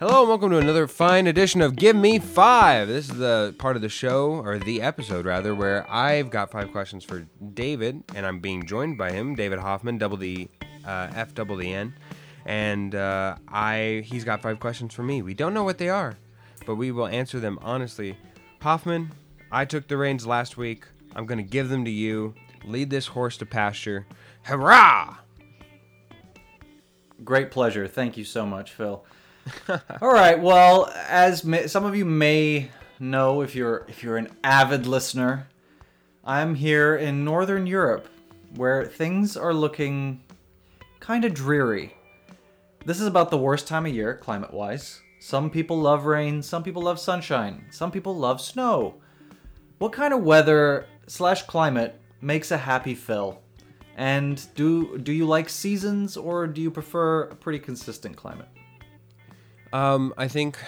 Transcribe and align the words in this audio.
Hello 0.00 0.20
and 0.20 0.30
welcome 0.30 0.48
to 0.48 0.56
another 0.56 0.86
fine 0.86 1.26
edition 1.26 1.60
of 1.60 1.76
Give 1.76 1.94
Me 1.94 2.18
Five. 2.18 2.88
This 2.88 3.10
is 3.10 3.18
the 3.18 3.54
part 3.58 3.76
of 3.76 3.82
the 3.82 3.90
show, 3.90 4.30
or 4.30 4.58
the 4.58 4.80
episode 4.80 5.26
rather, 5.26 5.54
where 5.54 5.84
I've 5.90 6.30
got 6.30 6.50
five 6.50 6.72
questions 6.72 7.04
for 7.04 7.26
David, 7.52 8.02
and 8.14 8.24
I'm 8.24 8.40
being 8.40 8.64
joined 8.64 8.96
by 8.96 9.12
him, 9.12 9.34
David 9.34 9.58
Hoffman, 9.58 9.98
double 9.98 10.16
the 10.16 10.48
uh, 10.86 11.08
F 11.14 11.34
double 11.34 11.54
the 11.54 11.70
N, 11.70 11.92
and 12.46 12.94
uh, 12.94 13.36
I 13.46 14.02
he's 14.06 14.24
got 14.24 14.40
five 14.40 14.58
questions 14.58 14.94
for 14.94 15.02
me. 15.02 15.20
We 15.20 15.34
don't 15.34 15.52
know 15.52 15.64
what 15.64 15.76
they 15.76 15.90
are, 15.90 16.16
but 16.64 16.76
we 16.76 16.92
will 16.92 17.06
answer 17.06 17.38
them 17.38 17.58
honestly. 17.60 18.16
Hoffman, 18.62 19.12
I 19.52 19.66
took 19.66 19.86
the 19.86 19.98
reins 19.98 20.26
last 20.26 20.56
week. 20.56 20.86
I'm 21.14 21.26
gonna 21.26 21.42
give 21.42 21.68
them 21.68 21.84
to 21.84 21.90
you. 21.90 22.32
Lead 22.64 22.88
this 22.88 23.08
horse 23.08 23.36
to 23.36 23.44
pasture. 23.44 24.06
Hurrah! 24.44 25.18
Great 27.22 27.50
pleasure. 27.50 27.86
Thank 27.86 28.16
you 28.16 28.24
so 28.24 28.46
much, 28.46 28.72
Phil. 28.72 29.04
All 30.02 30.12
right. 30.12 30.40
Well, 30.40 30.92
as 31.08 31.44
may, 31.44 31.66
some 31.66 31.84
of 31.84 31.96
you 31.96 32.04
may 32.04 32.70
know, 32.98 33.42
if 33.42 33.54
you're 33.54 33.86
if 33.88 34.02
you're 34.02 34.16
an 34.16 34.28
avid 34.44 34.86
listener, 34.86 35.48
I'm 36.24 36.54
here 36.54 36.96
in 36.96 37.24
Northern 37.24 37.66
Europe, 37.66 38.08
where 38.56 38.84
things 38.86 39.36
are 39.36 39.54
looking 39.54 40.22
kind 41.00 41.24
of 41.24 41.34
dreary. 41.34 41.94
This 42.84 43.00
is 43.00 43.06
about 43.06 43.30
the 43.30 43.38
worst 43.38 43.66
time 43.66 43.86
of 43.86 43.94
year, 43.94 44.14
climate-wise. 44.14 45.00
Some 45.18 45.50
people 45.50 45.78
love 45.78 46.06
rain. 46.06 46.42
Some 46.42 46.62
people 46.62 46.82
love 46.82 46.98
sunshine. 46.98 47.66
Some 47.70 47.90
people 47.90 48.16
love 48.16 48.40
snow. 48.40 48.94
What 49.78 49.92
kind 49.92 50.14
of 50.14 50.22
weather 50.22 50.86
slash 51.06 51.42
climate 51.42 52.00
makes 52.22 52.50
a 52.50 52.56
happy 52.56 52.94
Phil? 52.94 53.40
And 53.96 54.42
do 54.54 54.96
do 54.98 55.12
you 55.12 55.26
like 55.26 55.48
seasons 55.48 56.16
or 56.16 56.46
do 56.46 56.62
you 56.62 56.70
prefer 56.70 57.24
a 57.24 57.34
pretty 57.34 57.58
consistent 57.58 58.16
climate? 58.16 58.48
Um, 59.72 60.12
I 60.16 60.26
think 60.26 60.58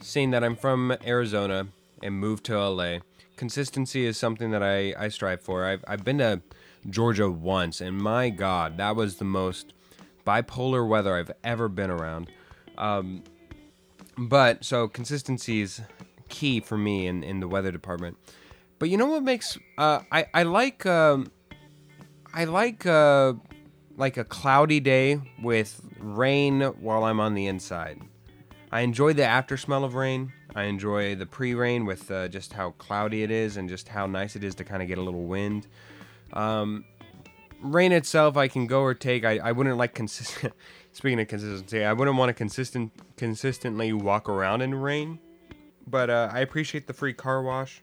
seeing 0.00 0.30
that 0.30 0.42
I'm 0.42 0.56
from 0.56 0.96
Arizona 1.04 1.68
and 2.02 2.14
moved 2.14 2.44
to 2.46 2.58
LA, 2.58 2.98
consistency 3.36 4.06
is 4.06 4.16
something 4.16 4.50
that 4.52 4.62
I, 4.62 4.94
I 4.98 5.08
strive 5.08 5.42
for. 5.42 5.66
I've, 5.66 5.84
I've 5.86 6.04
been 6.04 6.18
to 6.18 6.40
Georgia 6.88 7.30
once, 7.30 7.80
and 7.82 7.98
my 7.98 8.30
God, 8.30 8.78
that 8.78 8.96
was 8.96 9.16
the 9.16 9.26
most 9.26 9.74
bipolar 10.26 10.86
weather 10.88 11.16
I've 11.16 11.32
ever 11.44 11.68
been 11.68 11.90
around. 11.90 12.30
Um, 12.78 13.24
but 14.16 14.64
so 14.64 14.88
consistency 14.88 15.60
is 15.60 15.82
key 16.30 16.60
for 16.60 16.78
me 16.78 17.06
in, 17.06 17.22
in 17.22 17.40
the 17.40 17.48
weather 17.48 17.70
department. 17.70 18.16
But 18.78 18.88
you 18.88 18.96
know 18.96 19.06
what 19.06 19.22
makes 19.22 19.58
uh, 19.76 20.00
I 20.10 20.24
I 20.32 20.44
like 20.44 20.86
um, 20.86 21.30
I 22.32 22.44
like 22.44 22.86
uh, 22.86 23.34
like 23.98 24.16
a 24.16 24.24
cloudy 24.24 24.80
day 24.80 25.20
with 25.42 25.82
rain 25.98 26.62
while 26.62 27.04
I'm 27.04 27.20
on 27.20 27.34
the 27.34 27.46
inside. 27.46 28.00
I 28.72 28.80
enjoy 28.80 29.12
the 29.14 29.24
after 29.24 29.56
smell 29.56 29.84
of 29.84 29.94
rain. 29.94 30.32
I 30.54 30.64
enjoy 30.64 31.14
the 31.14 31.26
pre-rain 31.26 31.86
with 31.86 32.10
uh, 32.10 32.28
just 32.28 32.52
how 32.52 32.70
cloudy 32.72 33.22
it 33.22 33.30
is 33.30 33.56
and 33.56 33.68
just 33.68 33.88
how 33.88 34.06
nice 34.06 34.36
it 34.36 34.44
is 34.44 34.54
to 34.56 34.64
kind 34.64 34.82
of 34.82 34.88
get 34.88 34.98
a 34.98 35.02
little 35.02 35.24
wind. 35.24 35.66
Um, 36.32 36.84
rain 37.62 37.92
itself, 37.92 38.36
I 38.36 38.48
can 38.48 38.66
go 38.66 38.80
or 38.82 38.94
take. 38.94 39.24
I, 39.24 39.38
I 39.38 39.52
wouldn't 39.52 39.76
like 39.76 39.94
consistent. 39.94 40.54
Speaking 40.92 41.20
of 41.20 41.28
consistency, 41.28 41.84
I 41.84 41.92
wouldn't 41.92 42.16
want 42.16 42.30
to 42.30 42.34
consistent 42.34 42.92
consistently 43.16 43.92
walk 43.92 44.28
around 44.28 44.60
in 44.62 44.74
rain, 44.74 45.20
but 45.86 46.10
uh, 46.10 46.28
I 46.32 46.40
appreciate 46.40 46.88
the 46.88 46.92
free 46.92 47.12
car 47.12 47.42
wash, 47.42 47.80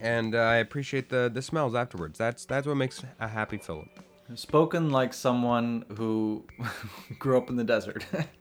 and 0.00 0.34
uh, 0.34 0.38
I 0.38 0.56
appreciate 0.56 1.08
the 1.08 1.30
the 1.32 1.40
smells 1.40 1.74
afterwards. 1.74 2.18
That's 2.18 2.44
that's 2.44 2.66
what 2.66 2.76
makes 2.76 3.02
a 3.20 3.28
happy 3.28 3.56
Philip. 3.56 3.88
Spoken 4.34 4.90
like 4.90 5.14
someone 5.14 5.86
who 5.96 6.44
grew 7.18 7.38
up 7.38 7.48
in 7.48 7.56
the 7.56 7.64
desert. 7.64 8.04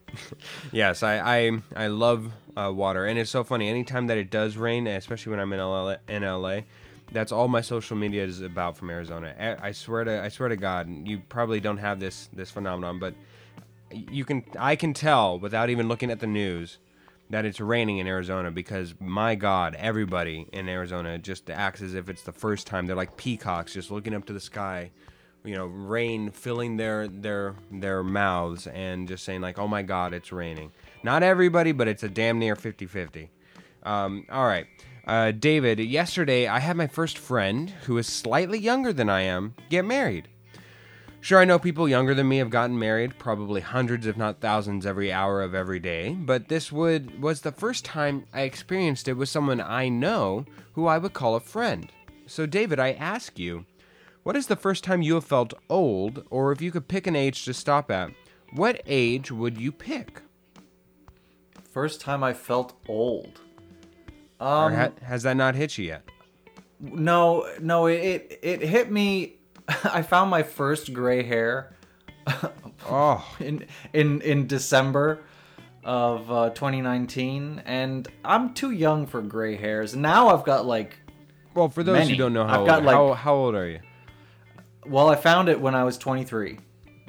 yes, 0.71 1.03
I 1.03 1.17
I, 1.17 1.61
I 1.75 1.87
love 1.87 2.31
uh, 2.55 2.71
water, 2.73 3.05
and 3.05 3.19
it's 3.19 3.31
so 3.31 3.43
funny. 3.43 3.69
Anytime 3.69 4.07
that 4.07 4.17
it 4.17 4.29
does 4.29 4.57
rain, 4.57 4.87
especially 4.87 5.31
when 5.31 5.39
I'm 5.39 5.53
in 5.53 5.59
LA, 5.59 5.95
in 6.07 6.23
LA, 6.23 6.61
that's 7.11 7.31
all 7.31 7.47
my 7.47 7.61
social 7.61 7.95
media 7.95 8.23
is 8.23 8.41
about 8.41 8.77
from 8.77 8.89
Arizona. 8.89 9.57
I 9.61 9.71
swear 9.71 10.03
to 10.03 10.21
I 10.21 10.29
swear 10.29 10.49
to 10.49 10.57
God, 10.57 11.07
you 11.07 11.21
probably 11.29 11.59
don't 11.59 11.77
have 11.77 11.99
this 11.99 12.29
this 12.33 12.51
phenomenon, 12.51 12.99
but 12.99 13.13
you 13.91 14.25
can 14.25 14.43
I 14.59 14.75
can 14.75 14.93
tell 14.93 15.39
without 15.39 15.69
even 15.69 15.87
looking 15.87 16.11
at 16.11 16.19
the 16.19 16.27
news 16.27 16.77
that 17.29 17.45
it's 17.45 17.59
raining 17.59 17.97
in 17.97 18.07
Arizona 18.07 18.51
because 18.51 18.93
my 18.99 19.35
God, 19.35 19.75
everybody 19.75 20.47
in 20.53 20.69
Arizona 20.69 21.17
just 21.17 21.49
acts 21.49 21.81
as 21.81 21.93
if 21.93 22.09
it's 22.09 22.23
the 22.23 22.31
first 22.31 22.67
time. 22.67 22.85
They're 22.85 22.95
like 22.95 23.17
peacocks, 23.17 23.73
just 23.73 23.91
looking 23.91 24.13
up 24.13 24.25
to 24.25 24.33
the 24.33 24.39
sky, 24.39 24.91
you 25.47 25.55
know, 25.55 25.65
rain 25.65 26.29
filling 26.31 26.77
their 26.77 27.07
their 27.07 27.55
their 27.71 28.03
mouths 28.03 28.67
and 28.67 29.07
just 29.07 29.23
saying 29.23 29.41
like, 29.41 29.57
"Oh 29.57 29.67
my 29.67 29.81
God, 29.81 30.13
it's 30.13 30.31
raining." 30.31 30.71
Not 31.03 31.23
everybody, 31.23 31.71
but 31.71 31.87
it's 31.87 32.03
a 32.03 32.09
damn 32.09 32.37
near 32.39 32.55
50-50. 32.55 33.29
Um, 33.83 34.25
all 34.29 34.45
right, 34.45 34.67
uh, 35.05 35.31
David. 35.31 35.79
Yesterday, 35.79 36.47
I 36.47 36.59
had 36.59 36.75
my 36.75 36.87
first 36.87 37.17
friend 37.17 37.69
who 37.85 37.97
is 37.97 38.07
slightly 38.07 38.59
younger 38.59 38.91
than 38.91 39.09
I 39.09 39.21
am 39.21 39.55
get 39.69 39.85
married. 39.85 40.27
Sure, 41.21 41.39
I 41.39 41.45
know 41.45 41.59
people 41.59 41.89
younger 41.89 42.13
than 42.13 42.27
me 42.27 42.37
have 42.37 42.49
gotten 42.49 42.77
married, 42.77 43.17
probably 43.17 43.61
hundreds, 43.61 44.05
if 44.05 44.17
not 44.17 44.39
thousands, 44.39 44.85
every 44.85 45.11
hour 45.11 45.41
of 45.41 45.55
every 45.55 45.79
day, 45.79 46.13
but 46.13 46.47
this 46.47 46.71
would 46.71 47.21
was 47.21 47.41
the 47.41 47.51
first 47.51 47.83
time 47.85 48.25
I 48.33 48.41
experienced 48.41 49.07
it 49.07 49.13
with 49.13 49.29
someone 49.29 49.59
I 49.59 49.89
know 49.89 50.45
who 50.73 50.87
I 50.87 50.97
would 50.97 51.13
call 51.13 51.35
a 51.35 51.39
friend. 51.39 51.91
So, 52.27 52.45
David, 52.45 52.79
I 52.79 52.91
ask 52.91 53.39
you, 53.39 53.65
what 54.27 54.35
is 54.35 54.47
the 54.47 54.57
first 54.57 54.83
time 54.83 55.01
you 55.01 55.13
have 55.13 55.23
felt 55.23 55.53
old, 55.69 56.27
or 56.29 56.51
if 56.51 56.61
you 56.61 56.69
could 56.69 56.89
pick 56.89 57.07
an 57.07 57.15
age 57.15 57.45
to 57.45 57.53
stop 57.53 57.89
at, 57.89 58.11
what 58.51 58.81
age 58.85 59.31
would 59.31 59.57
you 59.57 59.71
pick? 59.71 60.21
First 61.71 62.01
time 62.01 62.25
I 62.25 62.33
felt 62.33 62.73
old. 62.89 63.39
Um, 64.41 64.73
ha- 64.73 64.91
has 65.03 65.23
that 65.23 65.37
not 65.37 65.55
hit 65.55 65.77
you 65.77 65.85
yet? 65.85 66.03
no, 66.81 67.47
no, 67.61 67.85
it, 67.85 67.95
it 67.95 68.39
it 68.41 68.61
hit 68.67 68.91
me. 68.91 69.37
I 69.85 70.01
found 70.01 70.29
my 70.29 70.43
first 70.43 70.93
gray 70.93 71.23
hair 71.23 71.73
Oh, 72.85 73.25
in 73.39 73.65
in 73.93 74.19
in 74.19 74.45
December 74.45 75.19
of 75.85 76.29
uh, 76.29 76.49
2019, 76.49 77.63
and 77.65 78.09
I'm 78.25 78.53
too 78.53 78.71
young 78.71 79.05
for 79.05 79.21
gray 79.21 79.55
hairs. 79.55 79.95
Now 79.95 80.27
I've 80.35 80.43
got 80.43 80.65
like, 80.65 80.97
well, 81.53 81.69
for 81.69 81.81
those 81.81 82.09
who 82.09 82.17
don't 82.17 82.33
know 82.33 82.43
I've 82.43 82.49
how 82.49 82.59
old, 82.59 82.67
got, 82.67 82.83
like- 82.83 82.95
how, 82.95 83.13
how 83.13 83.33
old 83.33 83.55
are 83.55 83.69
you? 83.69 83.79
Well, 84.89 85.09
I 85.09 85.15
found 85.15 85.49
it 85.49 85.59
when 85.59 85.75
I 85.75 85.83
was 85.83 85.97
23. 85.97 86.59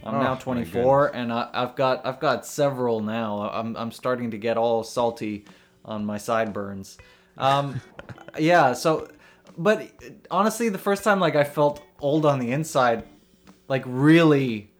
I'm 0.05 0.15
Oh, 0.15 0.21
now 0.21 0.35
24, 0.37 1.15
and 1.15 1.33
I, 1.33 1.49
I've 1.53 1.75
got 1.75 2.07
I've 2.07 2.21
got 2.21 2.47
several 2.47 3.01
now. 3.01 3.51
I'm 3.53 3.77
I'm 3.77 3.91
starting 3.91 4.31
to 4.31 4.39
get 4.39 4.57
all 4.57 4.85
salty 4.85 5.45
on 5.85 6.05
my 6.05 6.19
sideburns. 6.19 6.99
Um, 7.37 7.81
yeah. 8.39 8.73
So, 8.75 9.09
but 9.57 9.91
honestly, 10.31 10.69
the 10.69 10.79
first 10.79 11.03
time 11.05 11.21
like 11.21 11.37
I 11.37 11.45
felt 11.45 11.83
old 12.01 12.27
on 12.27 12.39
the 12.39 12.53
inside, 12.53 13.05
like 13.69 13.83
really 13.87 14.71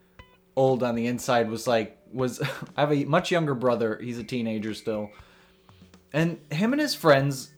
old 0.57 0.83
on 0.83 0.95
the 0.95 1.07
inside, 1.07 1.51
was 1.51 1.67
like 1.67 1.99
was 2.13 2.41
I 2.77 2.81
have 2.81 2.93
a 2.93 3.05
much 3.05 3.31
younger 3.31 3.55
brother. 3.55 3.99
He's 4.01 4.19
a 4.19 4.25
teenager 4.25 4.73
still, 4.73 5.11
and 6.13 6.39
him 6.51 6.73
and 6.73 6.81
his 6.81 6.95
friends, 6.95 7.51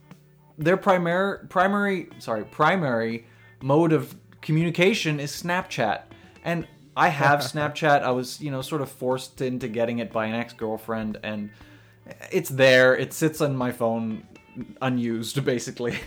their 0.57 0.79
primary 0.79 1.47
primary 1.49 2.09
sorry 2.19 2.45
primary 2.45 3.27
mode 3.63 3.93
of 3.93 4.17
communication 4.43 5.21
is 5.21 5.31
Snapchat, 5.31 6.03
and 6.45 6.67
I 6.97 7.09
have 7.09 7.41
Snapchat. 7.53 8.03
I 8.03 8.11
was 8.11 8.41
you 8.41 8.51
know 8.51 8.63
sort 8.63 8.83
of 8.83 8.91
forced 8.91 9.41
into 9.41 9.69
getting 9.69 9.99
it 9.99 10.13
by 10.13 10.27
an 10.27 10.35
ex 10.35 10.53
girlfriend, 10.53 11.19
and 11.23 11.51
it's 12.31 12.51
there. 12.51 12.97
It 12.97 13.13
sits 13.13 13.41
on 13.41 13.57
my 13.57 13.73
phone 13.73 14.25
unused 14.81 15.45
basically. 15.45 15.99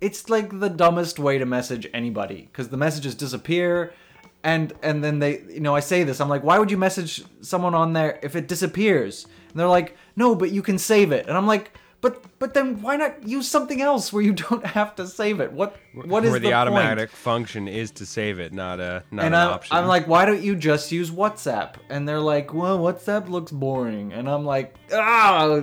It's 0.00 0.28
like 0.28 0.60
the 0.60 0.68
dumbest 0.68 1.18
way 1.18 1.38
to 1.38 1.46
message 1.46 1.86
anybody 1.94 2.48
because 2.52 2.68
the 2.68 2.76
messages 2.76 3.14
disappear 3.14 3.94
and 4.42 4.74
and 4.82 5.02
then 5.02 5.18
they 5.18 5.40
you 5.48 5.60
know 5.60 5.74
I 5.74 5.80
say 5.80 6.04
this 6.04 6.20
I'm 6.20 6.28
like 6.28 6.44
why 6.44 6.58
would 6.58 6.70
you 6.70 6.76
message 6.76 7.24
someone 7.40 7.74
on 7.74 7.94
there 7.94 8.20
if 8.22 8.36
it 8.36 8.46
disappears 8.46 9.24
and 9.24 9.58
they're 9.58 9.66
like 9.66 9.96
no 10.14 10.34
but 10.34 10.52
you 10.52 10.62
can 10.62 10.78
save 10.78 11.10
it 11.10 11.26
and 11.26 11.36
I'm 11.36 11.46
like 11.46 11.76
but 12.04 12.22
but 12.38 12.52
then 12.52 12.82
why 12.82 12.96
not 12.96 13.26
use 13.26 13.48
something 13.48 13.80
else 13.80 14.12
where 14.12 14.22
you 14.22 14.34
don't 14.34 14.66
have 14.78 14.94
to 14.94 15.06
save 15.06 15.40
it 15.40 15.50
what 15.52 15.74
what 15.94 16.22
is 16.22 16.30
Where 16.32 16.38
the, 16.38 16.48
point? 16.48 16.54
automatic 16.54 17.10
function 17.10 17.66
is 17.66 17.90
to 17.92 18.04
save 18.04 18.38
it, 18.38 18.52
not 18.52 18.78
a 18.78 19.02
not 19.10 19.24
and 19.24 19.34
an 19.34 19.40
I'm, 19.40 19.48
option. 19.54 19.76
I'm 19.76 19.86
like, 19.86 20.06
why 20.06 20.26
don't 20.26 20.42
you 20.42 20.54
just 20.54 20.92
use 20.92 21.10
WhatsApp? 21.10 21.76
And 21.88 22.06
they're 22.06 22.20
like, 22.20 22.52
well, 22.52 22.78
WhatsApp 22.78 23.30
looks 23.30 23.50
boring. 23.52 24.12
And 24.12 24.28
I'm 24.28 24.44
like, 24.44 24.74
ah, 24.92 25.62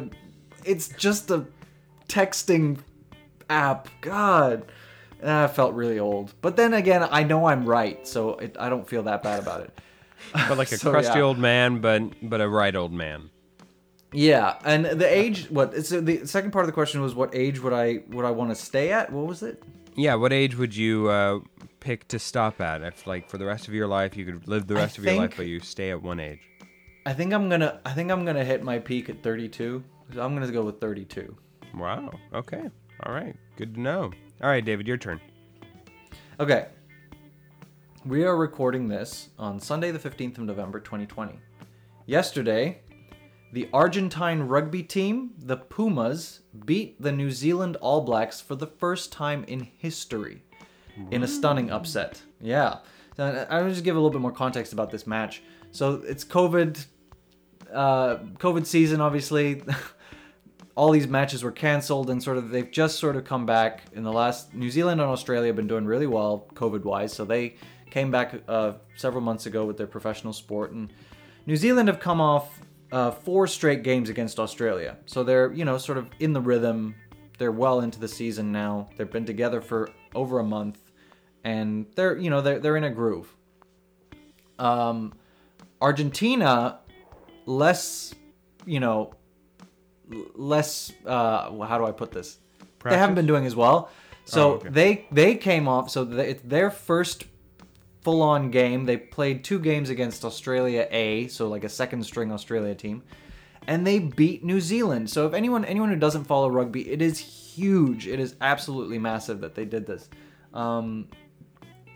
it's 0.66 0.88
just 0.88 1.30
a 1.30 1.46
texting 2.08 2.80
app. 3.50 3.88
God. 4.02 4.66
And 5.22 5.30
I 5.30 5.48
felt 5.48 5.76
really 5.76 6.00
old. 6.00 6.34
But 6.42 6.56
then 6.56 6.74
again, 6.74 7.08
I 7.12 7.22
know 7.24 7.46
I'm 7.46 7.66
right, 7.66 8.08
so 8.08 8.32
it, 8.38 8.56
I 8.60 8.70
don't 8.70 8.90
feel 8.90 9.04
that 9.04 9.22
bad 9.22 9.40
about 9.40 9.62
it. 9.62 9.80
but 10.34 10.58
like 10.58 10.72
a 10.72 10.78
So, 10.80 10.90
crusty 10.90 11.20
yeah. 11.20 11.26
old 11.26 11.38
man, 11.38 11.82
but 11.82 12.02
but 12.28 12.42
a 12.42 12.50
right 12.50 12.76
old 12.76 12.94
man. 12.94 13.30
Yeah, 14.14 14.58
and 14.66 14.86
the 14.86 15.08
age. 15.08 15.50
What? 15.50 15.86
So 15.86 16.02
the 16.02 16.26
second 16.26 16.52
part 16.52 16.64
of 16.64 16.68
the 16.68 16.74
question 16.74 17.02
was, 17.02 17.16
what 17.16 17.34
age 17.34 17.62
would 17.62 17.74
I 17.74 18.04
would 18.10 18.26
I 18.26 18.32
want 18.32 18.50
to 18.52 18.56
stay 18.56 18.92
at? 18.92 19.12
What 19.12 19.26
was 19.26 19.42
it? 19.42 19.64
Yeah, 19.96 20.16
what 20.16 20.34
age 20.34 20.58
would 20.58 20.76
you 20.76 21.10
uh, 21.10 21.40
pick 21.80 22.08
to 22.10 22.20
stop 22.20 22.60
at? 22.60 22.82
If 22.82 23.08
like 23.08 23.30
for 23.30 23.38
the 23.38 23.46
rest 23.46 23.68
of 23.68 23.74
your 23.74 23.88
life 23.88 24.18
you 24.18 24.26
could 24.26 24.48
live 24.48 24.68
the 24.68 24.76
I 24.76 24.80
rest 24.80 24.98
of 24.98 25.06
your 25.06 25.16
life, 25.16 25.36
but 25.38 25.48
you 25.48 25.60
stay 25.62 25.92
at 25.92 26.02
one 26.02 26.20
age. 26.20 26.42
I 27.06 27.14
think 27.14 27.34
I'm 27.34 27.50
gonna 27.50 27.80
I 27.86 27.94
think 27.94 28.12
I'm 28.12 28.26
gonna 28.26 28.44
hit 28.44 28.64
my 28.64 28.80
peak 28.80 29.10
at 29.10 29.24
32. 29.24 29.84
So 30.14 30.22
I'm 30.22 30.34
gonna 30.34 30.52
go 30.52 30.64
with 30.64 30.80
32. 30.82 31.36
Wow. 31.76 32.12
Okay. 32.34 32.70
All 33.04 33.14
right. 33.14 33.36
Good 33.56 33.76
to 33.76 33.82
know. 33.82 34.12
All 34.42 34.50
right, 34.50 34.64
David, 34.64 34.88
your 34.88 34.98
turn. 34.98 35.22
Okay. 36.40 36.68
We 38.06 38.24
are 38.24 38.36
recording 38.36 38.88
this 38.88 39.30
on 39.38 39.60
Sunday, 39.60 39.92
the 39.92 40.00
15th 40.00 40.40
of 40.40 40.44
November, 40.46 40.80
2020. 40.80 41.40
Yesterday, 42.08 42.82
the 43.52 43.68
Argentine 43.74 44.42
rugby 44.44 44.84
team, 44.84 45.32
the 45.38 45.58
Pumas, 45.58 46.42
beat 46.66 47.02
the 47.02 47.12
New 47.12 47.32
Zealand 47.32 47.76
All 47.78 48.02
Blacks 48.02 48.40
for 48.40 48.56
the 48.56 48.68
first 48.68 49.12
time 49.12 49.44
in 49.46 49.68
history 49.78 50.44
in 51.10 51.24
a 51.24 51.28
stunning 51.28 51.72
upset. 51.72 52.22
Yeah. 52.40 52.80
So 53.18 53.26
I- 53.50 53.58
I'll 53.58 53.70
just 53.70 53.84
give 53.84 53.96
a 53.96 54.00
little 54.00 54.12
bit 54.12 54.22
more 54.22 54.32
context 54.32 54.72
about 54.74 54.92
this 54.92 55.06
match. 55.08 55.42
So 55.72 56.02
it's 56.06 56.24
COVID, 56.24 56.86
uh, 57.74 58.18
COVID 58.38 58.66
season, 58.66 59.02
obviously. 59.02 59.64
all 60.76 60.92
these 60.92 61.08
matches 61.08 61.44
were 61.44 61.52
canceled 61.52 62.10
and 62.10 62.24
sort 62.24 62.38
of 62.38 62.50
they've 62.50 62.72
just 62.72 62.98
sort 62.98 63.18
of 63.18 63.26
come 63.26 63.46
back 63.46 63.84
in 63.94 64.04
the 64.04 64.12
last 64.12 64.54
New 64.54 64.70
Zealand 64.72 65.02
and 65.02 65.10
Australia 65.10 65.48
have 65.48 65.56
been 65.58 65.68
doing 65.68 65.86
really 65.86 66.08
well 66.08 66.48
COVID 66.54 66.86
wise 66.86 67.12
so 67.12 67.26
they 67.26 67.56
came 67.90 68.10
back 68.10 68.42
uh, 68.48 68.74
several 68.96 69.22
months 69.22 69.46
ago 69.46 69.66
with 69.66 69.76
their 69.78 69.86
professional 69.86 70.32
sport 70.32 70.72
and 70.72 70.94
New 71.46 71.58
Zealand 71.58 71.90
have 71.90 72.00
come 72.00 72.22
off 72.22 72.61
uh, 72.92 73.12
four 73.12 73.48
straight 73.48 73.84
games 73.84 74.10
against 74.10 74.40
Australia. 74.40 74.98
So 75.06 75.24
they're 75.24 75.52
you 75.54 75.66
know 75.66 75.78
sort 75.78 75.98
of 75.98 76.10
in 76.20 76.34
the 76.34 76.42
rhythm. 76.42 76.96
They're 77.38 77.52
well 77.52 77.80
into 77.82 78.00
the 78.00 78.08
season 78.08 78.52
now. 78.52 78.90
They've 78.98 79.10
been 79.10 79.26
together 79.26 79.62
for 79.62 79.90
over 80.14 80.40
a 80.40 80.44
month. 80.44 80.80
And 81.44 81.88
they're 81.96 82.16
you 82.18 82.30
know 82.30 82.42
they're, 82.42 82.60
they're 82.60 82.78
in 82.78 82.84
a 82.84 82.90
groove. 82.92 83.36
Um, 84.60 85.14
Argentina 85.82 86.80
less 87.48 88.14
you 88.66 88.80
know 88.80 89.12
less 90.36 90.92
uh 91.06 91.52
how 91.66 91.78
do 91.80 91.86
i 91.86 91.92
put 91.92 92.12
this? 92.12 92.38
They 92.84 92.98
haven't 92.98 93.16
been 93.16 93.26
doing 93.26 93.46
as 93.46 93.56
well. 93.56 93.90
So 94.26 94.52
Oh, 94.52 94.54
okay. 94.56 94.70
they 94.70 95.08
they 95.12 95.36
came 95.36 95.68
off 95.68 95.90
so 95.90 96.04
they, 96.06 96.30
it's 96.30 96.42
their 96.44 96.70
first 96.70 97.26
full 98.02 98.22
on 98.22 98.52
game. 98.52 98.86
They 98.86 98.98
played 98.98 99.44
two 99.44 99.60
games 99.60 99.90
against 99.90 100.26
australia 100.26 100.88
a 100.92 101.28
so 101.28 101.48
like 101.48 101.64
a 101.64 101.70
second 101.70 102.04
string 102.04 102.32
australia 102.32 102.76
team 102.76 103.04
and 103.68 103.86
they 103.86 104.00
beat 104.00 104.44
new 104.44 104.60
zealand. 104.60 105.10
So 105.10 105.28
if 105.28 105.34
anyone 105.34 105.66
anyone 105.66 105.90
who 105.90 105.96
doesn't 105.96 106.26
follow 106.26 106.50
rugby 106.50 106.90
it 106.90 107.02
is 107.02 107.20
huge. 107.20 108.08
It 108.08 108.20
is 108.20 108.36
absolutely 108.42 109.00
massive 109.00 109.42
that 109.42 109.56
they 109.56 109.66
did 109.66 109.86
this. 109.86 110.10
Um 110.54 111.08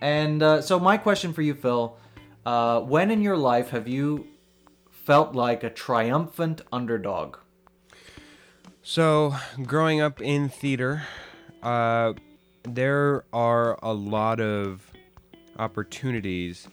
and 0.00 0.42
uh, 0.42 0.60
so 0.60 0.78
my 0.78 0.96
question 0.96 1.32
for 1.32 1.42
you 1.42 1.54
phil 1.54 1.98
uh, 2.46 2.80
when 2.80 3.10
in 3.10 3.22
your 3.22 3.36
life 3.36 3.70
have 3.70 3.88
you 3.88 4.28
felt 4.88 5.34
like 5.34 5.64
a 5.64 5.70
triumphant 5.70 6.62
underdog? 6.72 7.36
So, 8.82 9.34
growing 9.64 10.00
up 10.00 10.20
in 10.20 10.48
theater, 10.48 11.02
uh, 11.62 12.14
there 12.62 13.24
are 13.32 13.78
a 13.82 13.92
lot 13.92 14.40
of 14.40 14.92
opportunities 15.58 16.68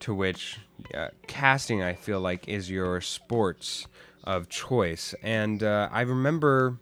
to 0.00 0.14
which 0.14 0.58
uh, 0.94 1.08
casting, 1.26 1.82
I 1.82 1.94
feel 1.94 2.20
like, 2.20 2.48
is 2.48 2.70
your 2.70 3.00
sports 3.00 3.86
of 4.24 4.48
choice. 4.48 5.14
And 5.22 5.62
uh, 5.62 5.88
I 5.92 6.02
remember, 6.02 6.78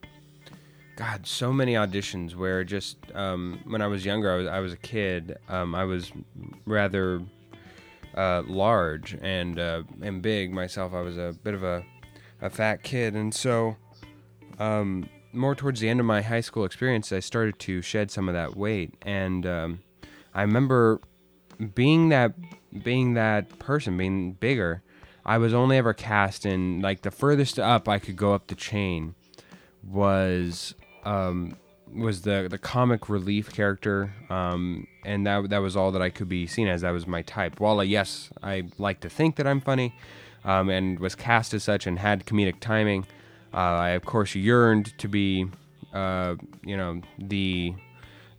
God, 0.96 1.26
so 1.26 1.52
many 1.52 1.74
auditions 1.74 2.34
where 2.34 2.64
just 2.64 2.96
um, 3.14 3.60
when 3.64 3.82
I 3.82 3.86
was 3.86 4.04
younger, 4.04 4.32
I 4.32 4.36
was, 4.36 4.46
I 4.46 4.58
was 4.60 4.72
a 4.72 4.76
kid, 4.76 5.36
um, 5.48 5.74
I 5.74 5.84
was 5.84 6.12
rather 6.66 7.22
uh, 8.16 8.42
large 8.46 9.16
and 9.22 9.58
uh, 9.58 9.82
and 10.02 10.22
big 10.22 10.52
myself. 10.52 10.92
I 10.94 11.00
was 11.00 11.16
a 11.16 11.34
bit 11.42 11.54
of 11.54 11.62
a, 11.62 11.84
a 12.40 12.50
fat 12.50 12.82
kid, 12.82 13.14
and 13.14 13.34
so 13.34 13.76
um, 14.58 15.08
more 15.32 15.54
towards 15.54 15.80
the 15.80 15.88
end 15.88 16.00
of 16.00 16.06
my 16.06 16.22
high 16.22 16.40
school 16.40 16.64
experience, 16.64 17.12
I 17.12 17.20
started 17.20 17.58
to 17.60 17.82
shed 17.82 18.10
some 18.10 18.28
of 18.28 18.34
that 18.34 18.56
weight, 18.56 18.94
and 19.02 19.46
um, 19.46 19.80
I 20.34 20.42
remember 20.42 21.00
being 21.68 22.08
that 22.10 22.34
being 22.82 23.14
that 23.14 23.58
person, 23.58 23.96
being 23.96 24.32
bigger. 24.32 24.82
I 25.24 25.38
was 25.38 25.54
only 25.54 25.76
ever 25.76 25.94
cast 25.94 26.44
in 26.44 26.80
like 26.80 27.02
the 27.02 27.10
furthest 27.10 27.58
up 27.58 27.88
I 27.88 27.98
could 27.98 28.16
go 28.16 28.34
up 28.34 28.48
the 28.48 28.56
chain 28.56 29.14
was 29.84 30.74
um, 31.04 31.56
was 31.94 32.22
the 32.22 32.48
the 32.50 32.58
comic 32.58 33.08
relief 33.08 33.52
character, 33.52 34.12
um, 34.30 34.86
and 35.04 35.26
that 35.26 35.50
that 35.50 35.58
was 35.58 35.76
all 35.76 35.92
that 35.92 36.02
I 36.02 36.10
could 36.10 36.28
be 36.28 36.46
seen 36.46 36.68
as. 36.68 36.80
That 36.80 36.90
was 36.90 37.06
my 37.06 37.22
type. 37.22 37.60
While 37.60 37.80
uh, 37.80 37.84
yes, 37.84 38.30
I 38.42 38.64
like 38.78 39.00
to 39.00 39.10
think 39.10 39.36
that 39.36 39.46
I'm 39.46 39.60
funny, 39.60 39.94
um, 40.44 40.68
and 40.68 40.98
was 40.98 41.14
cast 41.14 41.54
as 41.54 41.62
such 41.64 41.86
and 41.86 41.98
had 41.98 42.26
comedic 42.26 42.60
timing. 42.60 43.06
Uh, 43.54 43.56
I 43.56 43.90
of 43.90 44.04
course 44.04 44.34
yearned 44.34 44.96
to 44.98 45.08
be, 45.08 45.46
uh, 45.92 46.36
you 46.64 46.76
know, 46.76 47.00
the 47.18 47.74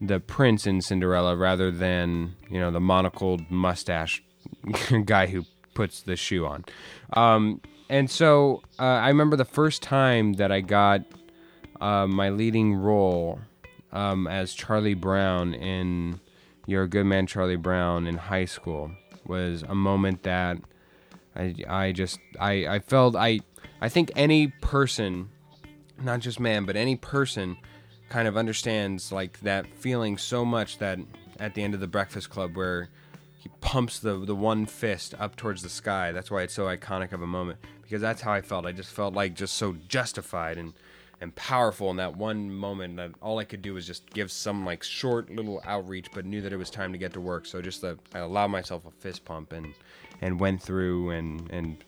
the 0.08 0.20
prince 0.20 0.68
in 0.68 0.82
Cinderella 0.82 1.36
rather 1.36 1.72
than 1.72 2.36
you 2.50 2.60
know 2.60 2.72
the 2.72 2.80
monocled 2.80 3.50
mustache 3.50 4.24
guy 5.06 5.28
who 5.28 5.46
puts 5.74 6.02
the 6.02 6.16
shoe 6.16 6.46
on. 6.46 6.66
Um, 7.14 7.62
and 7.90 8.10
so 8.10 8.62
uh, 8.80 8.84
I 8.84 9.08
remember 9.08 9.36
the 9.36 9.46
first 9.46 9.82
time 9.82 10.34
that 10.34 10.52
I 10.52 10.62
got 10.62 11.02
uh, 11.82 12.08
my 12.08 12.30
leading 12.30 12.76
role 12.76 13.40
um, 13.92 14.28
as 14.28 14.54
Charlie 14.54 14.94
Brown 14.94 15.54
in 15.54 16.20
You're 16.66 16.84
a 16.84 16.88
Good 16.88 17.06
Man, 17.06 17.28
Charlie 17.28 17.56
Brown 17.56 18.08
in 18.08 18.18
high 18.18 18.46
school 18.46 18.92
was 19.26 19.64
a 19.64 19.76
moment 19.76 20.24
that 20.24 20.58
I, 21.36 21.56
I 21.68 21.92
just 21.92 22.20
I, 22.40 22.68
I 22.68 22.80
felt 22.80 23.16
I 23.16 23.40
I 23.82 23.90
think 23.90 24.12
any 24.16 24.48
person 24.48 25.30
not 26.02 26.20
just 26.20 26.40
man 26.40 26.66
but 26.66 26.76
any 26.76 26.96
person 26.96 27.58
kind 28.10 28.28
of 28.28 28.38
understands 28.38 29.12
like 29.12 29.40
that 29.42 29.68
feeling 29.68 30.18
so 30.18 30.46
much 30.46 30.78
that 30.78 31.00
at 31.40 31.56
the 31.56 31.64
end 31.64 31.74
of 31.74 31.80
the 31.80 31.88
Breakfast 31.88 32.30
Club 32.30 32.56
where 32.56 32.90
he 33.40 33.50
pumps 33.60 34.00
the 34.00 34.26
the 34.26 34.36
one 34.36 34.66
fist 34.66 35.14
up 35.20 35.36
towards 35.36 35.64
the 35.64 35.70
sky. 35.70 36.12
That's 36.12 36.32
why 36.32 36.44
it's 36.44 36.54
so 36.54 36.66
iconic 36.66 37.12
of 37.12 37.22
a 37.22 37.28
moment 37.28 37.60
because 37.82 38.02
that's 38.02 38.22
how 38.22 38.32
I 38.32 38.42
felt. 38.42 38.66
I 38.66 38.72
just 38.72 38.92
felt 38.92 39.14
like 39.14 39.34
just 39.34 39.56
so 39.56 39.76
justified 39.88 40.58
and 40.58 40.74
and 41.22 41.34
powerful 41.36 41.90
in 41.90 41.96
that 41.98 42.18
one 42.18 42.52
moment 42.52 42.98
that 42.98 43.12
all 43.22 43.40
I 43.40 43.46
could 43.46 43.62
do 43.62 43.76
was 43.76 43.88
just 43.88 44.10
give 44.10 44.30
some 44.32 44.66
like 44.66 44.84
short 44.84 45.30
little 45.30 45.62
outreach, 45.66 46.08
but 46.14 46.26
knew 46.26 46.42
that 46.42 46.52
it 46.52 46.58
was 46.58 46.70
time 46.70 46.92
to 46.92 46.98
get 46.98 47.14
to 47.14 47.22
work. 47.22 47.46
So 47.46 47.62
just 47.62 47.84
I 47.84 48.20
allowed 48.20 48.48
myself 48.48 48.86
a 48.86 48.92
fist 48.92 49.24
pump 49.24 49.54
and 49.54 49.74
and 50.22 50.40
went 50.40 50.62
through 50.62 51.12
and 51.12 51.50
and 51.50 51.84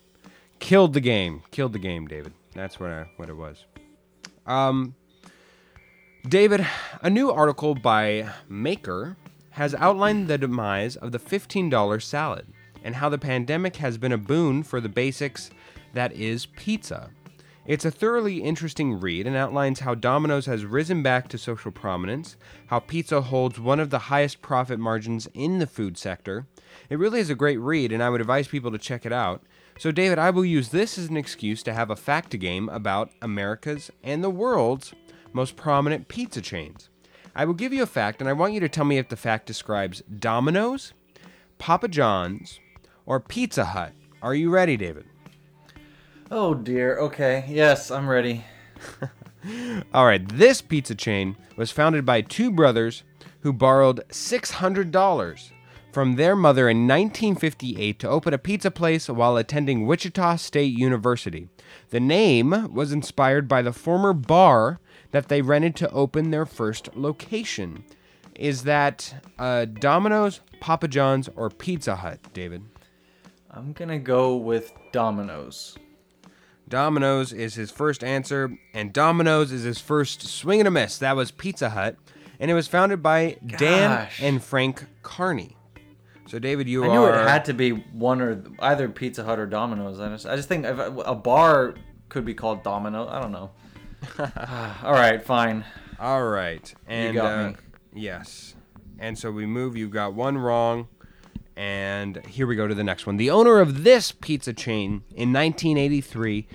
killed 0.59 0.93
the 0.93 1.01
game. 1.01 1.43
Killed 1.51 1.73
the 1.73 1.79
game, 1.79 2.07
David. 2.07 2.33
That's 2.53 2.79
what 2.79 2.89
I, 2.89 3.09
what 3.17 3.29
it 3.29 3.35
was. 3.35 3.65
Um, 4.45 4.95
David, 6.27 6.65
a 7.03 7.09
new 7.09 7.29
article 7.29 7.75
by 7.75 8.31
Maker 8.49 9.15
has 9.51 9.75
outlined 9.75 10.27
the 10.27 10.39
demise 10.39 10.95
of 10.95 11.11
the 11.11 11.19
$15 11.19 12.01
salad 12.01 12.47
and 12.83 12.95
how 12.95 13.09
the 13.09 13.19
pandemic 13.19 13.75
has 13.75 13.99
been 13.99 14.11
a 14.11 14.17
boon 14.17 14.63
for 14.63 14.81
the 14.81 14.89
basics 14.89 15.51
that 15.93 16.11
is 16.13 16.47
pizza. 16.47 17.11
It's 17.67 17.85
a 17.85 17.91
thoroughly 17.91 18.41
interesting 18.41 18.99
read 18.99 19.27
and 19.27 19.35
outlines 19.35 19.81
how 19.81 19.93
Domino's 19.93 20.47
has 20.47 20.65
risen 20.65 21.03
back 21.03 21.27
to 21.29 21.37
social 21.37 21.71
prominence, 21.71 22.37
how 22.67 22.79
pizza 22.79 23.21
holds 23.21 23.59
one 23.59 23.79
of 23.79 23.91
the 23.91 23.99
highest 23.99 24.41
profit 24.41 24.79
margins 24.79 25.27
in 25.35 25.59
the 25.59 25.67
food 25.67 25.95
sector. 25.95 26.47
It 26.89 26.97
really 26.97 27.19
is 27.19 27.29
a 27.29 27.35
great 27.35 27.59
read, 27.59 27.91
and 27.91 28.01
I 28.01 28.09
would 28.09 28.21
advise 28.21 28.47
people 28.47 28.71
to 28.71 28.79
check 28.79 29.05
it 29.05 29.13
out. 29.13 29.43
So, 29.77 29.91
David, 29.91 30.17
I 30.17 30.29
will 30.31 30.45
use 30.45 30.69
this 30.69 30.97
as 30.97 31.09
an 31.09 31.17
excuse 31.17 31.61
to 31.63 31.73
have 31.73 31.89
a 31.89 31.95
fact 31.95 32.37
game 32.39 32.69
about 32.69 33.11
America's 33.21 33.91
and 34.03 34.23
the 34.23 34.29
world's 34.29 34.93
most 35.35 35.57
prominent 35.57 36.07
pizza 36.07 36.41
chains. 36.41 36.89
I 37.35 37.43
will 37.43 37.53
give 37.53 37.73
you 37.73 37.83
a 37.83 37.87
fact, 37.87 38.21
and 38.21 38.29
I 38.29 38.33
want 38.33 38.53
you 38.53 38.61
to 38.61 38.69
tell 38.69 38.85
me 38.85 38.97
if 38.97 39.09
the 39.09 39.17
fact 39.17 39.45
describes 39.45 40.01
Domino's, 40.03 40.93
Papa 41.57 41.89
John's, 41.89 42.61
or 43.05 43.19
Pizza 43.19 43.65
Hut. 43.65 43.91
Are 44.21 44.33
you 44.33 44.49
ready, 44.49 44.77
David? 44.77 45.05
Oh 46.31 46.53
dear. 46.53 46.97
Okay. 46.97 47.45
Yes, 47.49 47.91
I'm 47.91 48.07
ready. 48.07 48.45
All 49.93 50.05
right, 50.05 50.27
this 50.27 50.61
pizza 50.61 50.95
chain 50.95 51.35
was 51.57 51.69
founded 51.69 52.05
by 52.05 52.21
two 52.21 52.49
brothers 52.49 53.03
who 53.41 53.53
borrowed 53.53 54.07
$600 54.09 55.51
from 55.91 56.15
their 56.15 56.35
mother 56.35 56.67
in 56.67 56.87
1958 56.87 57.99
to 57.99 58.09
open 58.09 58.33
a 58.33 58.37
pizza 58.37 58.71
place 58.71 59.07
while 59.07 59.37
attending 59.37 59.85
Wichita 59.85 60.37
State 60.37 60.73
University. 60.73 61.49
The 61.89 61.99
name 61.99 62.73
was 62.73 62.91
inspired 62.91 63.47
by 63.47 63.61
the 63.61 63.73
former 63.73 64.13
bar 64.13 64.79
that 65.15 65.29
they 65.29 65.41
rented 65.41 65.77
to 65.77 65.89
open 65.91 66.31
their 66.31 66.45
first 66.45 66.93
location. 66.93 67.85
Is 68.35 68.63
that 68.63 69.15
uh, 69.39 69.63
Domino's, 69.63 70.41
Papa 70.59 70.89
John's, 70.89 71.29
or 71.37 71.49
Pizza 71.49 71.95
Hut, 71.95 72.19
David? 72.33 72.63
I'm 73.49 73.71
gonna 73.71 73.97
go 73.97 74.35
with 74.35 74.73
Domino's. 74.91 75.77
Domino's 76.67 77.31
is 77.31 77.55
his 77.55 77.71
first 77.71 78.03
answer, 78.03 78.57
and 78.73 78.91
Domino's 78.91 79.53
is 79.53 79.63
his 79.63 79.79
first 79.79 80.27
swing 80.27 80.59
and 80.59 80.67
a 80.67 80.71
miss. 80.71 80.97
That 80.97 81.15
was 81.15 81.31
Pizza 81.31 81.69
Hut, 81.69 81.95
and 82.37 82.51
it 82.51 82.53
was 82.53 82.67
founded 82.67 83.01
by 83.01 83.37
Dan 83.45 84.09
and 84.19 84.43
Frank 84.43 84.83
Carney. 85.01 85.55
So 86.27 86.39
David, 86.39 86.67
you 86.67 86.83
I 86.83 86.87
are. 86.89 86.91
knew 86.91 87.05
it 87.05 87.25
had 87.25 87.45
to 87.45 87.53
be 87.53 87.69
one 87.69 88.19
or 88.19 88.43
either 88.59 88.89
Pizza 88.89 89.23
Hut 89.23 89.39
or 89.39 89.45
Domino's. 89.45 90.01
I 90.01 90.09
just, 90.09 90.25
I 90.25 90.35
just 90.35 90.49
think 90.49 90.65
a 90.65 91.15
bar 91.15 91.75
could 92.09 92.25
be 92.25 92.33
called 92.33 92.63
Domino. 92.63 93.07
I 93.07 93.21
don't 93.21 93.31
know. 93.31 93.51
All 94.83 94.93
right, 94.93 95.23
fine. 95.23 95.65
All 95.99 96.23
right, 96.23 96.73
and 96.87 97.15
got 97.15 97.25
uh, 97.25 97.49
me. 97.49 97.55
yes, 97.93 98.55
and 98.99 99.17
so 99.17 99.31
we 99.31 99.45
move. 99.45 99.77
You 99.77 99.87
got 99.87 100.13
one 100.13 100.37
wrong, 100.37 100.87
and 101.55 102.25
here 102.25 102.47
we 102.47 102.55
go 102.55 102.67
to 102.67 102.75
the 102.75 102.83
next 102.83 103.05
one. 103.05 103.17
The 103.17 103.29
owner 103.29 103.59
of 103.59 103.83
this 103.83 104.11
pizza 104.11 104.53
chain 104.53 105.03
in 105.15 105.31
1983 105.31 106.47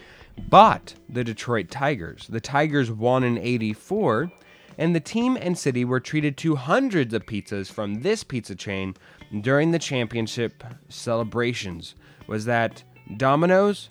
bought 0.49 0.95
the 1.09 1.25
Detroit 1.25 1.71
Tigers. 1.71 2.26
The 2.28 2.40
Tigers 2.40 2.90
won 2.90 3.25
in 3.25 3.38
'84, 3.38 4.30
and 4.76 4.95
the 4.95 5.00
team 5.00 5.38
and 5.40 5.57
city 5.57 5.85
were 5.85 6.00
treated 6.00 6.37
to 6.38 6.57
hundreds 6.57 7.14
of 7.14 7.25
pizzas 7.25 7.71
from 7.71 8.02
this 8.02 8.23
pizza 8.25 8.54
chain 8.54 8.95
during 9.40 9.71
the 9.71 9.78
championship 9.78 10.62
celebrations. 10.88 11.95
Was 12.26 12.45
that 12.45 12.83
Domino's, 13.16 13.90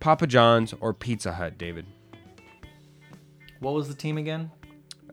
Papa 0.00 0.26
John's, 0.26 0.74
or 0.80 0.92
Pizza 0.92 1.34
Hut, 1.34 1.56
David? 1.56 1.86
What 3.62 3.74
was 3.74 3.88
the 3.88 3.94
team 3.94 4.18
again? 4.18 4.50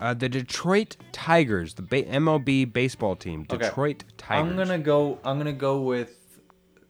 Uh, 0.01 0.13
the 0.13 0.27
Detroit 0.29 0.98
Tigers, 1.12 1.75
the 1.75 1.82
ba- 1.82 2.03
MLB 2.03 2.72
baseball 2.74 3.15
team. 3.15 3.46
Okay. 3.50 3.63
Detroit 3.65 4.03
Tigers. 4.18 4.50
I'm 4.51 4.58
gonna 4.58 4.79
go. 4.79 5.20
I'm 5.24 5.38
gonna 5.38 5.53
go 5.53 5.82
with 5.82 6.18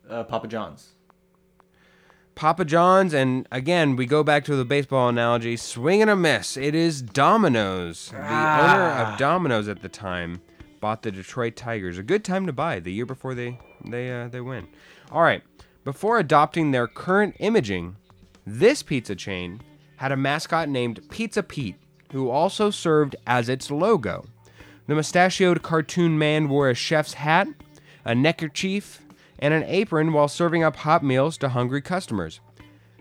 uh, 0.09 0.23
Papa 0.23 0.47
John's. 0.47 0.93
Papa 2.35 2.63
John's, 2.63 3.13
and 3.13 3.45
again, 3.51 3.97
we 3.97 4.05
go 4.05 4.23
back 4.23 4.45
to 4.45 4.55
the 4.55 4.63
baseball 4.63 5.09
analogy 5.09 5.57
swing 5.57 6.01
and 6.01 6.09
a 6.09 6.15
miss. 6.15 6.55
It 6.55 6.73
is 6.73 7.01
Domino's. 7.01 8.09
The 8.11 8.17
owner 8.17 8.25
Ah. 8.29 9.11
of 9.13 9.19
Domino's 9.19 9.67
at 9.67 9.81
the 9.81 9.89
time 9.89 10.41
bought 10.79 11.01
the 11.01 11.11
Detroit 11.11 11.57
Tigers. 11.57 11.97
A 11.97 12.03
good 12.03 12.23
time 12.23 12.45
to 12.45 12.53
buy 12.53 12.79
the 12.79 12.93
year 12.93 13.05
before 13.05 13.35
they 13.35 13.59
they 13.85 14.09
uh, 14.11 14.29
they 14.29 14.39
win. 14.39 14.67
All 15.11 15.21
right. 15.23 15.43
Before 15.83 16.19
adopting 16.19 16.71
their 16.71 16.87
current 16.87 17.35
imaging, 17.39 17.95
this 18.45 18.83
pizza 18.83 19.15
chain 19.15 19.59
had 19.99 20.13
a 20.13 20.17
mascot 20.17 20.69
named 20.69 21.01
Pizza 21.09 21.43
Pete, 21.43 21.75
who 22.13 22.29
also 22.29 22.69
served 22.69 23.17
as 23.27 23.49
its 23.49 23.69
logo. 23.69 24.25
The 24.87 24.95
mustachioed 24.95 25.61
cartoon 25.61 26.17
man 26.17 26.47
wore 26.47 26.69
a 26.69 26.73
chef's 26.73 27.15
hat, 27.15 27.49
a 28.05 28.15
neckerchief, 28.15 29.01
and 29.39 29.53
an 29.53 29.63
apron 29.63 30.13
while 30.13 30.29
serving 30.29 30.63
up 30.63 30.77
hot 30.77 31.03
meals 31.03 31.37
to 31.39 31.49
hungry 31.49 31.81
customers. 31.81 32.39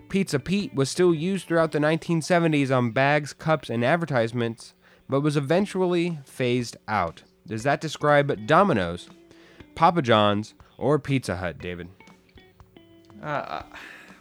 Pizza 0.09 0.39
Pete 0.39 0.75
was 0.75 0.89
still 0.89 1.13
used 1.13 1.47
throughout 1.47 1.71
the 1.71 1.79
1970s 1.79 2.69
on 2.75 2.91
bags, 2.91 3.31
cups, 3.31 3.69
and 3.69 3.85
advertisements, 3.85 4.73
but 5.07 5.21
was 5.21 5.37
eventually 5.37 6.19
phased 6.25 6.75
out. 6.89 7.23
Does 7.47 7.63
that 7.63 7.79
describe 7.79 8.45
Domino's, 8.45 9.07
Papa 9.73 10.01
John's, 10.01 10.53
or 10.77 10.99
Pizza 10.99 11.37
Hut, 11.37 11.59
David? 11.59 11.87
Uh, 13.23 13.25
I- 13.25 13.63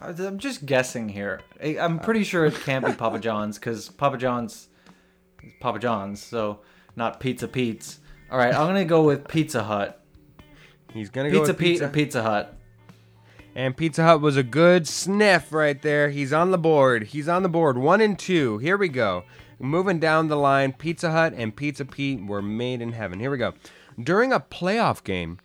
I'm 0.00 0.38
just 0.38 0.64
guessing 0.64 1.08
here. 1.08 1.40
I'm 1.62 1.98
uh, 1.98 2.02
pretty 2.02 2.24
sure 2.24 2.46
it 2.46 2.54
can't 2.64 2.84
be 2.86 2.92
Papa 2.92 3.18
John's 3.18 3.58
because 3.58 3.88
Papa 3.88 4.16
John's 4.16 4.68
is 5.42 5.52
Papa 5.60 5.78
John's, 5.78 6.22
so 6.22 6.60
not 6.96 7.20
Pizza 7.20 7.48
Pete's. 7.48 7.98
All 8.30 8.38
right, 8.38 8.54
I'm 8.54 8.66
gonna 8.66 8.84
go 8.84 9.02
with 9.02 9.26
Pizza 9.26 9.62
Hut. 9.62 10.02
He's 10.92 11.10
gonna 11.10 11.30
go 11.30 11.40
Pizza 11.40 11.52
with 11.52 11.58
Pete 11.58 11.68
Pizza 11.72 11.84
or 11.86 11.88
Pizza 11.88 12.22
Hut. 12.22 12.54
And 13.54 13.76
Pizza 13.76 14.04
Hut 14.04 14.20
was 14.20 14.36
a 14.36 14.42
good 14.42 14.86
sniff 14.86 15.52
right 15.52 15.80
there. 15.80 16.10
He's 16.10 16.32
on 16.32 16.50
the 16.52 16.58
board. 16.58 17.04
He's 17.04 17.28
on 17.28 17.42
the 17.42 17.48
board. 17.48 17.76
One 17.76 18.00
and 18.00 18.18
two. 18.18 18.58
Here 18.58 18.76
we 18.76 18.88
go. 18.88 19.24
Moving 19.58 19.98
down 19.98 20.28
the 20.28 20.36
line, 20.36 20.72
Pizza 20.72 21.10
Hut 21.10 21.32
and 21.36 21.56
Pizza 21.56 21.84
Pete 21.84 22.24
were 22.24 22.42
made 22.42 22.80
in 22.80 22.92
heaven. 22.92 23.18
Here 23.18 23.30
we 23.30 23.38
go. 23.38 23.54
During 24.00 24.32
a 24.32 24.38
playoff 24.38 25.02
game 25.02 25.40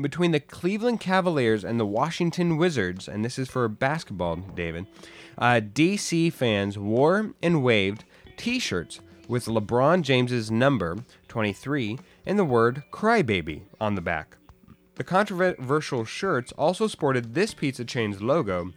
between 0.00 0.30
the 0.30 0.40
Cleveland 0.40 1.00
Cavaliers 1.00 1.64
and 1.64 1.78
the 1.78 1.86
Washington 1.86 2.56
Wizards, 2.56 3.08
and 3.08 3.24
this 3.24 3.38
is 3.38 3.48
for 3.48 3.68
basketball, 3.68 4.36
David, 4.36 4.86
uh, 5.36 5.60
DC 5.60 6.32
fans 6.32 6.78
wore 6.78 7.32
and 7.42 7.62
waved 7.62 8.04
t 8.36 8.58
shirts 8.58 9.00
with 9.26 9.46
LeBron 9.46 10.02
James's 10.02 10.50
number, 10.50 10.98
23, 11.28 11.98
and 12.26 12.38
the 12.38 12.44
word 12.44 12.82
crybaby 12.90 13.62
on 13.80 13.94
the 13.94 14.00
back. 14.00 14.36
The 14.94 15.04
controversial 15.04 16.04
shirts 16.04 16.52
also 16.52 16.86
sported 16.86 17.34
this 17.34 17.54
pizza 17.54 17.84
chain's 17.84 18.22
logo, 18.22 18.72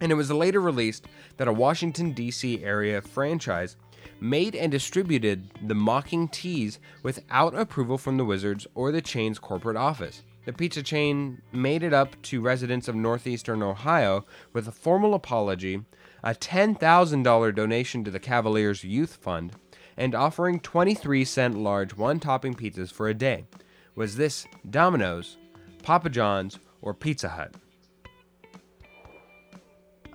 and 0.00 0.10
it 0.10 0.16
was 0.16 0.30
later 0.30 0.60
released 0.60 1.06
that 1.36 1.48
a 1.48 1.52
Washington, 1.52 2.12
D.C. 2.12 2.64
area 2.64 3.00
franchise 3.00 3.76
made 4.20 4.54
and 4.54 4.72
distributed 4.72 5.50
the 5.66 5.74
mocking 5.74 6.28
tees 6.28 6.78
without 7.02 7.54
approval 7.54 7.98
from 7.98 8.16
the 8.16 8.24
Wizards 8.24 8.66
or 8.74 8.90
the 8.90 9.02
chain's 9.02 9.38
corporate 9.38 9.76
office. 9.76 10.22
The 10.44 10.52
pizza 10.52 10.82
chain 10.82 11.40
made 11.52 11.82
it 11.82 11.94
up 11.94 12.20
to 12.22 12.40
residents 12.40 12.86
of 12.86 12.94
northeastern 12.94 13.62
Ohio 13.62 14.26
with 14.52 14.68
a 14.68 14.72
formal 14.72 15.14
apology, 15.14 15.82
a 16.22 16.34
$10,000 16.34 17.54
donation 17.54 18.04
to 18.04 18.10
the 18.10 18.20
Cavaliers 18.20 18.84
Youth 18.84 19.16
Fund, 19.16 19.52
and 19.96 20.14
offering 20.14 20.60
23 20.60 21.24
cent 21.24 21.56
large 21.56 21.96
one 21.96 22.20
topping 22.20 22.54
pizzas 22.54 22.92
for 22.92 23.08
a 23.08 23.14
day. 23.14 23.46
Was 23.94 24.16
this 24.16 24.46
Domino's, 24.68 25.38
Papa 25.82 26.10
John's, 26.10 26.58
or 26.82 26.92
Pizza 26.92 27.28
Hut? 27.30 27.54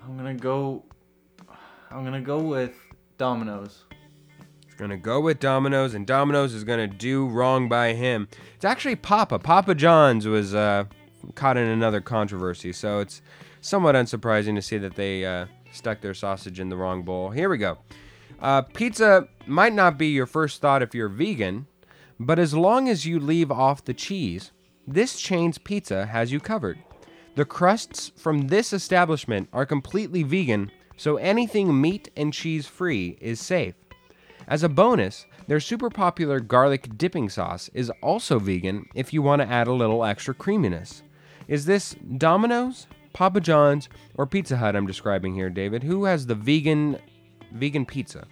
I'm 0.02 0.16
gonna 0.16 0.34
go. 0.34 0.84
I'm 1.90 2.04
gonna 2.04 2.20
go 2.20 2.38
with 2.38 2.74
Domino's. 3.18 3.84
He's 4.80 4.86
gonna 4.86 4.96
go 4.96 5.20
with 5.20 5.40
Domino's, 5.40 5.92
and 5.92 6.06
Domino's 6.06 6.54
is 6.54 6.64
gonna 6.64 6.86
do 6.86 7.28
wrong 7.28 7.68
by 7.68 7.92
him. 7.92 8.28
It's 8.54 8.64
actually 8.64 8.96
Papa. 8.96 9.38
Papa 9.38 9.74
John's 9.74 10.26
was 10.26 10.54
uh, 10.54 10.84
caught 11.34 11.58
in 11.58 11.66
another 11.66 12.00
controversy, 12.00 12.72
so 12.72 13.00
it's 13.00 13.20
somewhat 13.60 13.94
unsurprising 13.94 14.54
to 14.54 14.62
see 14.62 14.78
that 14.78 14.94
they 14.94 15.26
uh, 15.26 15.48
stuck 15.70 16.00
their 16.00 16.14
sausage 16.14 16.58
in 16.60 16.70
the 16.70 16.78
wrong 16.78 17.02
bowl. 17.02 17.28
Here 17.28 17.50
we 17.50 17.58
go. 17.58 17.76
Uh, 18.40 18.62
pizza 18.62 19.28
might 19.46 19.74
not 19.74 19.98
be 19.98 20.06
your 20.06 20.24
first 20.24 20.62
thought 20.62 20.80
if 20.80 20.94
you're 20.94 21.10
vegan, 21.10 21.66
but 22.18 22.38
as 22.38 22.54
long 22.54 22.88
as 22.88 23.04
you 23.04 23.20
leave 23.20 23.52
off 23.52 23.84
the 23.84 23.92
cheese, 23.92 24.50
this 24.86 25.20
chain's 25.20 25.58
pizza 25.58 26.06
has 26.06 26.32
you 26.32 26.40
covered. 26.40 26.78
The 27.34 27.44
crusts 27.44 28.12
from 28.16 28.48
this 28.48 28.72
establishment 28.72 29.50
are 29.52 29.66
completely 29.66 30.22
vegan, 30.22 30.70
so 30.96 31.18
anything 31.18 31.78
meat 31.78 32.10
and 32.16 32.32
cheese 32.32 32.66
free 32.66 33.18
is 33.20 33.40
safe. 33.40 33.74
As 34.50 34.64
a 34.64 34.68
bonus, 34.68 35.26
their 35.46 35.60
super 35.60 35.90
popular 35.90 36.40
garlic 36.40 36.98
dipping 36.98 37.28
sauce 37.28 37.70
is 37.72 37.88
also 38.02 38.40
vegan 38.40 38.84
if 38.96 39.12
you 39.12 39.22
want 39.22 39.40
to 39.40 39.48
add 39.48 39.68
a 39.68 39.72
little 39.72 40.04
extra 40.04 40.34
creaminess. 40.34 41.04
Is 41.46 41.66
this 41.66 41.94
Domino's, 42.18 42.88
Papa 43.12 43.40
John's, 43.40 43.88
or 44.16 44.26
Pizza 44.26 44.56
Hut 44.56 44.74
I'm 44.74 44.88
describing 44.88 45.36
here, 45.36 45.50
David? 45.50 45.84
Who 45.84 46.04
has 46.06 46.26
the 46.26 46.34
vegan 46.34 46.98
vegan 47.52 47.86
pizza? 47.86 48.26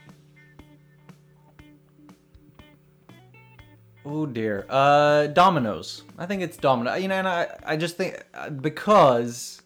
Oh 4.04 4.26
dear. 4.26 4.66
Uh, 4.68 5.28
Domino's. 5.28 6.02
I 6.18 6.26
think 6.26 6.42
it's 6.42 6.56
Domino. 6.56 6.94
You 6.94 7.06
know, 7.06 7.14
and 7.14 7.28
I, 7.28 7.46
I 7.64 7.76
just 7.76 7.96
think 7.96 8.20
uh, 8.34 8.50
because 8.50 9.62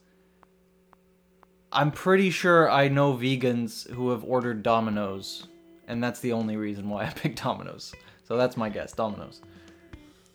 I'm 1.72 1.90
pretty 1.90 2.28
sure 2.28 2.70
I 2.70 2.88
know 2.88 3.14
vegans 3.14 3.88
who 3.90 4.10
have 4.10 4.22
ordered 4.22 4.62
Domino's, 4.62 5.46
and 5.92 6.02
that's 6.02 6.20
the 6.20 6.32
only 6.32 6.56
reason 6.56 6.88
why 6.88 7.04
I 7.04 7.10
picked 7.14 7.42
Domino's. 7.42 7.94
So 8.24 8.36
that's 8.36 8.56
my 8.56 8.68
guess, 8.68 8.92
Domino's. 8.92 9.40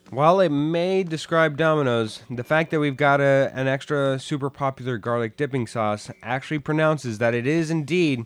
While 0.09 0.39
it 0.39 0.49
may 0.49 1.03
describe 1.03 1.57
Domino's, 1.57 2.21
the 2.29 2.43
fact 2.43 2.71
that 2.71 2.79
we've 2.79 2.95
got 2.95 3.19
a, 3.19 3.51
an 3.53 3.67
extra 3.67 4.17
super 4.19 4.49
popular 4.49 4.97
garlic 4.97 5.35
dipping 5.35 5.67
sauce 5.67 6.09
actually 6.23 6.59
pronounces 6.59 7.17
that 7.17 7.33
it 7.33 7.45
is 7.45 7.69
indeed 7.69 8.25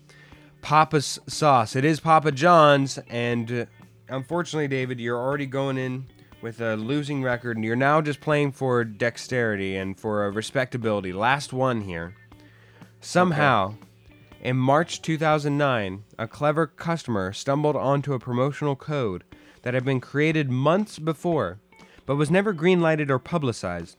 Papa's 0.62 1.20
sauce. 1.26 1.76
It 1.76 1.84
is 1.84 2.00
Papa 2.00 2.32
John's, 2.34 3.00
and 3.10 3.52
uh, 3.52 3.66
unfortunately, 4.10 4.68
David, 4.68 5.00
you're 5.00 5.18
already 5.18 5.48
going 5.48 5.80
in 5.80 6.06
with 6.44 6.62
a 6.62 6.76
losing 6.76 7.24
record, 7.24 7.58
and 7.58 7.66
you're 7.66 7.76
now 7.76 8.00
just 8.00 8.22
playing 8.22 8.52
for 8.52 8.84
dexterity 8.84 9.76
and 9.76 10.00
for 10.00 10.26
a 10.26 10.32
respectability. 10.32 11.14
Last 11.14 11.52
one 11.52 11.82
here. 11.82 12.14
Somehow, 13.00 13.76
in 14.42 14.58
March 14.58 15.04
2009, 15.04 16.04
a 16.18 16.28
clever 16.28 16.66
customer 16.66 17.32
stumbled 17.32 17.76
onto 17.76 18.14
a 18.14 18.20
promotional 18.20 18.76
code 18.76 19.24
that 19.62 19.76
had 19.76 19.86
been 19.86 20.02
created 20.02 20.50
months 20.50 20.98
before, 20.98 21.60
but 22.08 22.16
was 22.16 22.32
never 22.32 22.52
greenlighted 22.52 23.12
or 23.12 23.20
publicized. 23.20 23.98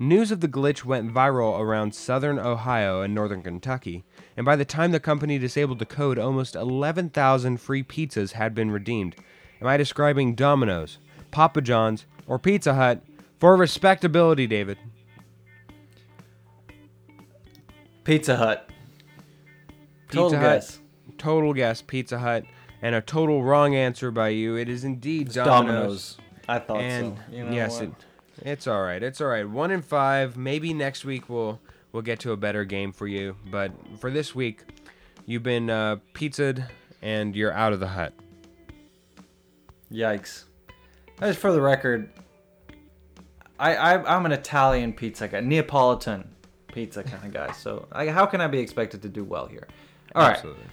News 0.00 0.32
of 0.32 0.40
the 0.40 0.48
glitch 0.48 0.84
went 0.84 1.12
viral 1.12 1.58
around 1.60 1.94
southern 1.94 2.40
Ohio 2.40 3.02
and 3.02 3.14
northern 3.14 3.42
Kentucky, 3.42 4.04
and 4.36 4.44
by 4.44 4.56
the 4.56 4.64
time 4.64 4.90
the 4.90 5.00
company 5.00 5.38
disabled 5.38 5.78
the 5.78 5.86
code, 5.86 6.18
almost 6.18 6.56
11,000 6.56 7.58
free 7.58 7.84
pizzas 7.84 8.32
had 8.32 8.54
been 8.54 8.72
redeemed. 8.72 9.14
Am 9.60 9.68
I 9.68 9.76
describing 9.76 10.34
Domino's, 10.34 10.98
Papa 11.30 11.60
John's, 11.60 12.04
or 12.26 12.38
Pizza 12.38 12.74
Hut 12.74 13.02
for 13.38 13.56
respectability, 13.56 14.48
David? 14.48 14.78
Pizza 18.02 18.36
Hut. 18.36 18.70
Total 20.08 20.30
Pizza 20.30 20.38
Hut. 20.38 20.60
guess. 20.60 20.78
Total 21.16 21.52
guess, 21.54 21.82
Pizza 21.82 22.18
Hut, 22.18 22.44
and 22.82 22.94
a 22.94 23.00
total 23.00 23.42
wrong 23.42 23.74
answer 23.74 24.10
by 24.10 24.28
you. 24.28 24.56
It 24.56 24.68
is 24.68 24.84
indeed 24.84 25.32
Domino's. 25.32 26.16
Domino's. 26.16 26.18
I 26.48 26.58
thought 26.58 26.80
And 26.80 27.16
so. 27.16 27.36
You 27.36 27.44
know 27.44 27.52
yes, 27.52 27.80
it, 27.80 27.90
It's 28.42 28.66
all 28.66 28.82
right. 28.82 29.02
It's 29.02 29.20
all 29.20 29.28
right. 29.28 29.48
One 29.48 29.70
in 29.70 29.82
five. 29.82 30.36
Maybe 30.36 30.72
next 30.72 31.04
week 31.04 31.28
we'll 31.28 31.60
we'll 31.92 32.02
get 32.02 32.20
to 32.20 32.32
a 32.32 32.36
better 32.36 32.64
game 32.64 32.92
for 32.92 33.06
you. 33.06 33.36
But 33.50 33.72
for 33.98 34.10
this 34.10 34.34
week, 34.34 34.62
you've 35.26 35.42
been 35.42 35.70
uh, 35.70 35.96
pizzaed 36.14 36.68
and 37.02 37.34
you're 37.34 37.52
out 37.52 37.72
of 37.72 37.80
the 37.80 37.88
hut. 37.88 38.12
Yikes. 39.92 40.44
Just 41.20 41.38
for 41.38 41.52
the 41.52 41.60
record, 41.60 42.10
I, 43.58 43.74
I 43.74 44.16
I'm 44.16 44.24
an 44.26 44.32
Italian 44.32 44.92
pizza 44.92 45.26
guy, 45.28 45.40
Neapolitan 45.40 46.28
pizza 46.72 47.02
kind 47.02 47.24
of 47.24 47.32
guy. 47.32 47.52
So 47.52 47.88
I, 47.90 48.08
how 48.08 48.26
can 48.26 48.40
I 48.40 48.46
be 48.46 48.58
expected 48.60 49.02
to 49.02 49.08
do 49.08 49.24
well 49.24 49.46
here? 49.46 49.66
All 50.14 50.22
right. 50.22 50.36
Absolutely. 50.36 50.64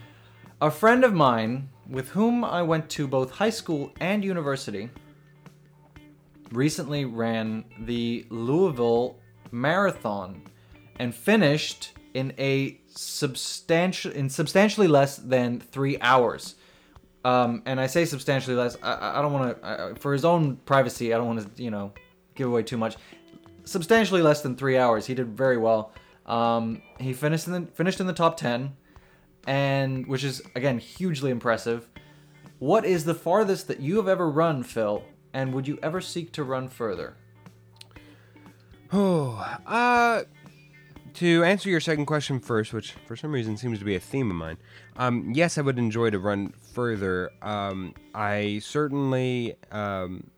A 0.61 0.71
friend 0.71 1.03
of 1.03 1.13
mine 1.13 1.69
with 1.89 2.09
whom 2.09 2.43
I 2.43 2.61
went 2.63 2.89
to 2.91 3.07
both 3.07 3.31
high 3.31 3.49
school 3.49 3.91
and 3.99 4.23
university 4.23 4.89
recently 6.51 7.05
ran 7.05 7.65
the 7.79 8.25
Louisville 8.29 9.19
Marathon 9.51 10.41
and 10.99 11.13
finished 11.13 11.93
in 12.13 12.33
a 12.39 12.79
substantial 12.87 14.11
in 14.13 14.29
substantially 14.29 14.87
less 14.87 15.17
than 15.17 15.59
three 15.59 15.99
hours. 15.99 16.55
Um, 17.25 17.63
and 17.65 17.79
I 17.79 17.87
say 17.87 18.05
substantially 18.05 18.55
less. 18.55 18.77
I, 18.81 19.19
I 19.19 19.21
don't 19.21 19.33
want 19.33 19.61
to, 19.61 19.95
for 19.99 20.13
his 20.13 20.23
own 20.23 20.57
privacy, 20.57 21.13
I 21.13 21.17
don't 21.17 21.27
want 21.27 21.57
to, 21.57 21.63
you 21.63 21.71
know, 21.71 21.91
give 22.35 22.47
away 22.47 22.63
too 22.63 22.77
much. 22.77 22.95
Substantially 23.63 24.21
less 24.21 24.41
than 24.41 24.55
three 24.55 24.77
hours. 24.77 25.07
He 25.07 25.15
did 25.15 25.35
very 25.35 25.57
well. 25.57 25.91
Um, 26.25 26.81
he 26.99 27.13
finished 27.13 27.47
in 27.47 27.53
the 27.53 27.71
finished 27.73 27.99
in 27.99 28.07
the 28.07 28.13
top 28.13 28.37
ten, 28.37 28.77
and 29.45 30.07
which 30.07 30.23
is 30.23 30.41
again 30.55 30.79
hugely 30.79 31.31
impressive. 31.31 31.87
What 32.59 32.85
is 32.85 33.05
the 33.05 33.13
farthest 33.13 33.67
that 33.67 33.79
you 33.79 33.97
have 33.97 34.07
ever 34.07 34.29
run, 34.29 34.63
Phil? 34.63 35.03
And 35.33 35.53
would 35.53 35.67
you 35.67 35.77
ever 35.83 35.99
seek 35.99 36.31
to 36.33 36.43
run 36.43 36.69
further? 36.69 37.17
Oh, 38.93 39.57
uh, 39.65 40.23
to 41.15 41.43
answer 41.43 41.69
your 41.69 41.79
second 41.79 42.05
question 42.05 42.39
first, 42.39 42.73
which 42.73 42.93
for 43.05 43.15
some 43.15 43.31
reason 43.31 43.57
seems 43.57 43.79
to 43.79 43.85
be 43.85 43.95
a 43.95 43.99
theme 43.99 44.29
of 44.29 44.37
mine. 44.37 44.57
Um, 44.97 45.31
yes, 45.33 45.57
I 45.57 45.61
would 45.61 45.77
enjoy 45.77 46.09
to 46.09 46.19
run 46.19 46.53
further. 46.73 47.31
Um, 47.41 47.93
I 48.13 48.59
certainly, 48.59 49.55
um, 49.71 50.29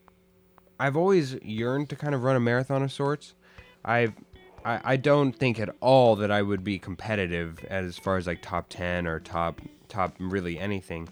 I've 0.79 0.95
always 0.95 1.35
yearned 1.41 1.89
to 1.89 1.95
kind 1.95 2.13
of 2.13 2.23
run 2.23 2.35
a 2.35 2.39
marathon 2.39 2.83
of 2.83 2.91
sorts. 2.91 3.33
I've, 3.83 4.13
I, 4.67 4.93
I 4.93 4.95
don't 4.97 5.31
think 5.33 5.59
at 5.59 5.69
all 5.79 6.15
that 6.17 6.29
I 6.29 6.41
would 6.41 6.63
be 6.63 6.77
competitive 6.77 7.63
as 7.69 7.97
far 7.97 8.17
as 8.17 8.27
like 8.27 8.41
top 8.41 8.67
ten 8.69 9.07
or 9.07 9.19
top 9.19 9.61
top 9.87 10.15
really 10.19 10.59
anything. 10.59 11.07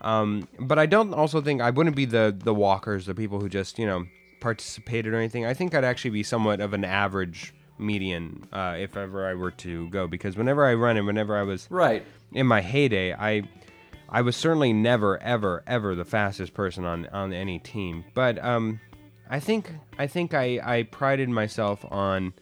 Um, 0.00 0.48
but 0.58 0.78
I 0.78 0.86
don't 0.86 1.12
also 1.14 1.40
think 1.40 1.60
I 1.60 1.70
wouldn't 1.70 1.96
be 1.96 2.04
the 2.04 2.34
the 2.36 2.54
walkers, 2.54 3.06
the 3.06 3.14
people 3.14 3.40
who 3.40 3.48
just 3.48 3.78
you 3.78 3.86
know 3.86 4.06
participated 4.40 5.12
or 5.12 5.16
anything. 5.16 5.44
I 5.44 5.54
think 5.54 5.74
I'd 5.74 5.84
actually 5.84 6.10
be 6.10 6.22
somewhat 6.22 6.60
of 6.60 6.72
an 6.72 6.84
average 6.84 7.54
median 7.78 8.46
uh, 8.52 8.76
if 8.78 8.96
ever 8.96 9.26
I 9.26 9.34
were 9.34 9.50
to 9.50 9.88
go 9.88 10.06
because 10.06 10.36
whenever 10.36 10.64
I 10.64 10.74
run 10.74 10.96
and 10.96 11.06
whenever 11.06 11.36
I 11.36 11.42
was 11.42 11.66
Right. 11.70 12.04
in 12.32 12.46
my 12.46 12.60
heyday, 12.60 13.12
I 13.14 13.42
I 14.08 14.22
was 14.22 14.36
certainly 14.36 14.72
never 14.72 15.20
ever 15.22 15.64
ever 15.66 15.94
the 15.96 16.04
fastest 16.04 16.54
person 16.54 16.84
on 16.84 17.06
on 17.06 17.32
any 17.32 17.58
team. 17.58 18.04
But 18.14 18.42
um, 18.44 18.80
I 19.28 19.40
think 19.40 19.72
I 19.98 20.06
think 20.06 20.34
I 20.34 20.60
I 20.62 20.82
prided 20.84 21.28
myself 21.28 21.84
on 21.90 22.34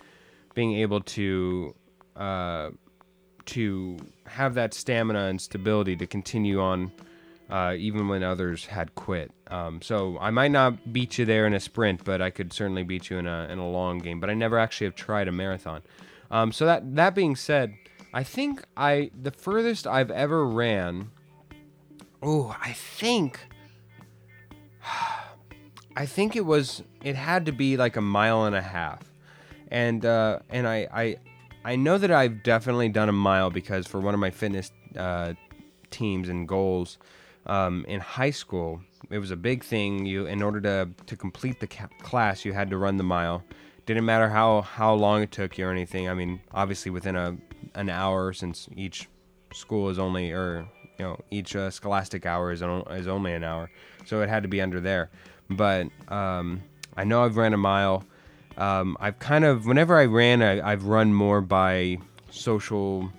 being 0.55 0.75
able 0.75 1.01
to 1.01 1.75
uh, 2.17 2.71
to 3.47 3.97
have 4.27 4.55
that 4.55 4.75
stamina 4.75 5.27
and 5.27 5.41
stability 5.41 5.97
to 5.97 6.07
continue 6.07 6.61
on. 6.61 6.93
Uh, 7.49 7.75
even 7.77 8.07
when 8.07 8.23
others 8.23 8.67
had 8.67 8.95
quit, 8.95 9.33
um, 9.49 9.83
so 9.83 10.17
I 10.21 10.31
might 10.31 10.53
not 10.53 10.93
beat 10.93 11.19
you 11.19 11.25
there 11.25 11.49
in 11.49 11.53
a 11.53 11.59
sprint, 11.59 12.05
but 12.05 12.23
I 12.23 12.31
could 12.31 12.53
certainly 12.53 12.85
beat 12.85 13.11
you 13.11 13.19
in 13.19 13.27
a 13.27 13.49
in 13.51 13.59
a 13.59 13.69
long 13.69 13.99
game. 13.99 14.21
But 14.21 14.31
I 14.31 14.35
never 14.35 14.57
actually 14.57 14.85
have 14.85 14.95
tried 14.95 15.27
a 15.27 15.33
marathon. 15.33 15.83
Um, 16.31 16.53
so 16.53 16.65
that 16.67 16.95
that 16.95 17.17
being 17.17 17.35
said, 17.35 17.75
I 18.15 18.23
think 18.23 18.63
I 18.77 19.11
the 19.21 19.33
furthest 19.33 19.87
I've 19.87 20.13
ever 20.13 20.47
ran. 20.47 21.11
Oh, 22.23 22.57
I 22.61 22.73
think. 22.73 23.41
I 25.97 26.07
think 26.07 26.37
it 26.37 26.47
was. 26.47 26.83
It 27.03 27.17
had 27.17 27.47
to 27.47 27.53
be 27.53 27.77
like 27.77 27.97
a 27.97 28.01
mile 28.01 28.45
and 28.45 28.55
a 28.55 28.63
half, 28.63 29.03
and 29.71 30.05
uh, 30.05 30.41
and 30.49 30.67
I, 30.67 30.89
I 30.93 31.17
I 31.65 31.77
know 31.77 31.99
that 31.99 32.11
I've 32.11 32.43
definitely 32.43 32.89
done 32.89 33.09
a 33.09 33.13
mile 33.13 33.51
because 33.51 33.87
for 33.87 34.01
one 34.01 34.15
of 34.15 34.21
my 34.21 34.31
fitness 34.31 34.73
uh, 34.97 35.35
teams 35.91 36.29
and 36.29 36.49
goals 36.49 36.99
um, 37.47 37.85
in 37.89 38.01
high 38.01 38.31
school, 38.31 38.81
it 39.11 39.19
was 39.19 39.31
a 39.31 39.37
big 39.37 39.63
thing. 39.65 40.07
You 40.07 40.27
in 40.27 40.43
order 40.43 40.61
to 40.63 40.89
to 41.07 41.17
complete 41.17 41.61
the 41.61 41.67
ca- 41.67 41.89
class, 42.03 42.45
you 42.45 42.53
had 42.53 42.71
to 42.71 42.79
run 42.79 42.97
the 42.97 43.05
mile. 43.05 43.43
Didn't 43.87 44.05
matter 44.05 44.29
how 44.29 44.63
how 44.63 44.95
long 44.95 45.23
it 45.23 45.33
took 45.33 45.59
you 45.59 45.67
or 45.67 45.71
anything. 45.71 46.09
I 46.09 46.15
mean, 46.15 46.41
obviously 46.53 46.91
within 46.91 47.17
a 47.17 47.37
an 47.75 47.89
hour, 47.89 48.33
since 48.33 48.69
each 48.77 49.09
school 49.53 49.89
is 49.89 49.99
only 49.99 50.33
or 50.33 50.67
you 50.99 51.05
know 51.05 51.21
each 51.31 51.57
uh, 51.57 51.71
scholastic 51.71 52.27
hour 52.27 52.53
is 52.53 52.63
on, 52.63 52.83
is 52.93 53.09
only 53.09 53.33
an 53.33 53.45
hour, 53.45 53.71
so 54.05 54.23
it 54.23 54.29
had 54.29 54.43
to 54.43 54.49
be 54.49 54.61
under 54.61 54.81
there. 54.81 55.11
But 55.49 55.89
um, 56.09 56.63
I 56.97 57.05
know 57.05 57.25
I've 57.25 57.37
ran 57.37 57.53
a 57.53 57.59
mile. 57.59 58.05
Um, 58.61 58.97
I've 59.01 59.19
kind 59.19 59.45
of 59.45 59.67
whenever 59.67 59.97
I 59.99 60.05
ran, 60.05 60.43
I, 60.43 60.61
I've 60.73 60.85
run 60.85 61.15
more 61.15 61.41
by 61.41 61.99
social 62.31 63.11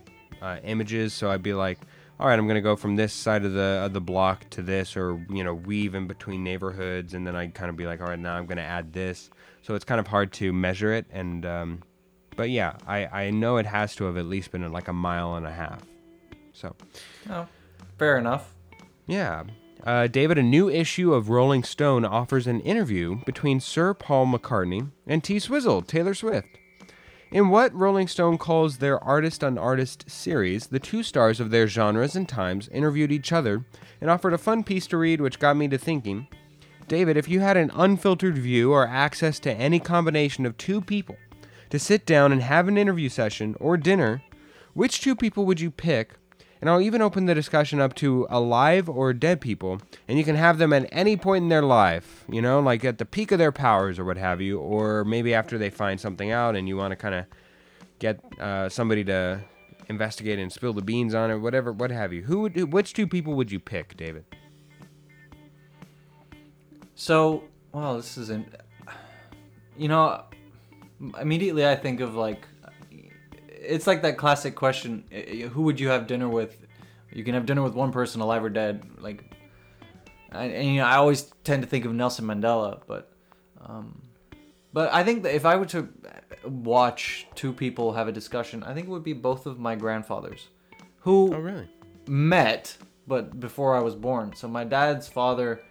uh, 0.42 0.58
images. 0.64 1.14
So 1.14 1.30
I'd 1.32 1.44
be 1.44 1.54
like, 1.54 1.80
all 2.20 2.28
right, 2.28 2.38
I'm 2.38 2.48
gonna 2.48 2.62
go 2.62 2.76
from 2.76 2.96
this 2.96 3.12
side 3.12 3.44
of 3.44 3.54
the 3.54 3.82
of 3.86 3.94
the 3.94 4.02
block 4.02 4.48
to 4.52 4.62
this, 4.62 4.96
or 4.96 5.20
you 5.30 5.44
know, 5.44 5.54
weave 5.56 5.96
in 5.96 6.06
between 6.08 6.44
neighborhoods, 6.44 7.14
and 7.16 7.26
then 7.26 7.36
I'd 7.36 7.54
kind 7.56 7.70
of 7.70 7.76
be 7.76 7.86
like, 7.88 8.00
all 8.02 8.08
right, 8.08 8.20
now 8.20 8.36
I'm 8.36 8.46
gonna 8.46 8.62
add 8.62 8.94
this. 8.94 9.30
So 9.64 9.74
it's 9.76 9.86
kind 9.86 10.00
of 10.00 10.08
hard 10.08 10.32
to 10.34 10.54
measure 10.54 10.94
it, 10.94 11.06
and 11.12 11.46
um, 11.46 11.82
but 12.36 12.50
yeah, 12.52 12.78
I 12.88 13.06
I 13.26 13.30
know 13.32 13.58
it 13.58 13.66
has 13.66 13.96
to 13.96 14.04
have 14.06 14.18
at 14.18 14.26
least 14.26 14.52
been 14.52 14.72
like 14.72 14.88
a 14.88 14.94
mile 14.94 15.36
and 15.36 15.48
a 15.48 15.52
half. 15.52 15.82
So 16.54 16.76
Oh, 17.30 17.48
fair 17.98 18.18
enough. 18.20 18.54
yeah. 19.08 19.44
Uh, 19.84 20.06
David, 20.08 20.38
a 20.38 20.44
new 20.44 20.70
issue 20.70 21.14
of 21.14 21.30
Rolling 21.30 21.64
Stone 21.64 22.06
offers 22.06 22.46
an 22.46 22.60
interview 22.62 23.16
between 23.26 23.60
Sir 23.60 23.94
Paul 23.94 24.28
McCartney 24.28 24.92
and 25.08 25.24
T 25.24 25.40
Swizzle, 25.40 25.82
Taylor 25.82 26.14
Swift. 26.14 26.48
In 27.32 27.50
what 27.50 27.74
Rolling 27.74 28.08
Stone 28.08 28.38
calls 28.38 28.78
their 28.78 29.04
Artist 29.04 29.44
on 29.44 29.58
Artist 29.58 30.10
series, 30.10 30.68
the 30.68 30.80
two 30.80 31.02
stars 31.02 31.40
of 31.40 31.50
their 31.50 31.68
genres 31.68 32.16
and 32.16 32.30
times 32.30 32.68
interviewed 32.70 33.12
each 33.12 33.32
other 33.32 33.66
and 34.00 34.10
offered 34.10 34.34
a 34.34 34.38
fun 34.38 34.64
piece 34.64 34.86
to 34.88 34.98
read, 34.98 35.20
which 35.20 35.40
got 35.40 35.58
me 35.58 35.68
to 35.70 35.78
thinking 35.78 36.28
David, 36.92 37.16
if 37.16 37.30
you 37.30 37.40
had 37.40 37.56
an 37.56 37.72
unfiltered 37.74 38.38
view 38.38 38.74
or 38.74 38.86
access 38.86 39.40
to 39.40 39.54
any 39.54 39.80
combination 39.80 40.46
of 40.46 40.58
two 40.58 40.82
people 40.82 41.16
to 41.70 41.80
sit 41.80 42.06
down 42.06 42.34
and 42.34 42.42
have 42.42 42.68
an 42.68 42.78
interview 42.78 43.08
session 43.08 43.56
or 43.62 43.78
dinner, 43.78 44.22
which 44.74 45.00
two 45.00 45.16
people 45.16 45.46
would 45.46 45.62
you 45.62 45.72
pick? 45.72 46.16
And 46.62 46.70
I'll 46.70 46.80
even 46.80 47.02
open 47.02 47.26
the 47.26 47.34
discussion 47.34 47.82
up 47.82 47.96
to 47.96 48.28
alive 48.30 48.88
or 48.88 49.14
dead 49.14 49.42
people, 49.42 49.82
and 50.08 50.20
you 50.20 50.24
can 50.24 50.36
have 50.36 50.60
them 50.60 50.72
at 50.72 50.88
any 50.92 51.18
point 51.18 51.42
in 51.42 51.50
their 51.50 51.64
life, 51.64 52.24
you 52.30 52.40
know, 52.40 52.60
like 52.60 52.86
at 52.86 53.00
the 53.00 53.06
peak 53.06 53.32
of 53.32 53.40
their 53.40 53.52
powers 53.52 53.98
or 53.98 54.06
what 54.06 54.18
have 54.18 54.42
you, 54.42 54.60
or 54.60 55.04
maybe 55.04 55.34
after 55.34 55.58
they 55.58 55.72
find 55.72 56.00
something 56.00 56.30
out 56.30 56.56
and 56.56 56.68
you 56.68 56.78
want 56.78 56.92
to 56.92 56.96
kind 56.96 57.16
of 57.16 57.26
get 57.98 58.20
uh, 58.40 58.70
somebody 58.70 59.04
to 59.06 59.42
investigate 59.90 60.38
and 60.38 60.54
spill 60.54 60.74
the 60.74 60.84
beans 60.84 61.16
on 61.16 61.32
it, 61.32 61.38
whatever, 61.38 61.72
what 61.72 61.90
have 61.90 62.14
you. 62.14 62.22
Who 62.22 62.42
would, 62.42 62.72
which 62.72 62.94
two 62.94 63.08
people 63.08 63.34
would 63.34 63.52
you 63.52 63.60
pick, 63.60 63.98
David? 63.98 64.24
So, 66.94 67.44
well, 67.72 67.98
this 67.98 68.18
is 68.18 68.30
in. 68.30 68.46
You 69.76 69.88
know, 69.88 70.26
immediately 71.20 71.66
I 71.68 71.76
think 71.76 72.02
of 72.02 72.14
like, 72.14 72.46
it's 73.62 73.88
like 73.88 74.02
that 74.02 74.18
classic 74.18 74.56
question: 74.56 75.06
Who 75.54 75.64
would 75.64 75.80
you 75.80 75.90
have 75.90 76.08
dinner 76.08 76.28
with? 76.28 76.58
You 77.12 77.24
can 77.24 77.34
have 77.34 77.46
dinner 77.46 77.62
with 77.62 77.74
one 77.74 77.92
person, 77.92 78.22
alive 78.22 78.44
or 78.44 78.50
dead. 78.50 78.84
Like, 79.00 79.24
and, 80.32 80.52
and 80.52 80.68
you 80.68 80.78
know, 80.78 80.86
I 80.86 80.96
always 80.96 81.24
tend 81.44 81.62
to 81.64 81.68
think 81.68 81.86
of 81.86 81.94
Nelson 81.94 82.26
Mandela, 82.26 82.82
but, 82.88 83.12
um, 83.66 84.02
but 84.72 84.94
I 84.94 85.04
think 85.04 85.24
that 85.24 85.36
if 85.36 85.46
I 85.46 85.58
were 85.58 85.66
to 85.68 85.90
watch 86.46 87.28
two 87.36 87.52
people 87.52 87.94
have 87.94 88.08
a 88.08 88.12
discussion, 88.12 88.64
I 88.64 88.74
think 88.74 88.88
it 88.88 88.90
would 88.90 89.04
be 89.04 89.14
both 89.14 89.46
of 89.46 89.60
my 89.60 89.76
grandfathers, 89.76 90.48
who 91.00 91.36
really? 91.36 91.68
met, 92.08 92.78
but 93.08 93.40
before 93.40 93.76
I 93.76 93.82
was 93.82 93.96
born. 93.96 94.34
So 94.36 94.48
my 94.48 94.64
dad's 94.64 95.10
father 95.10 95.62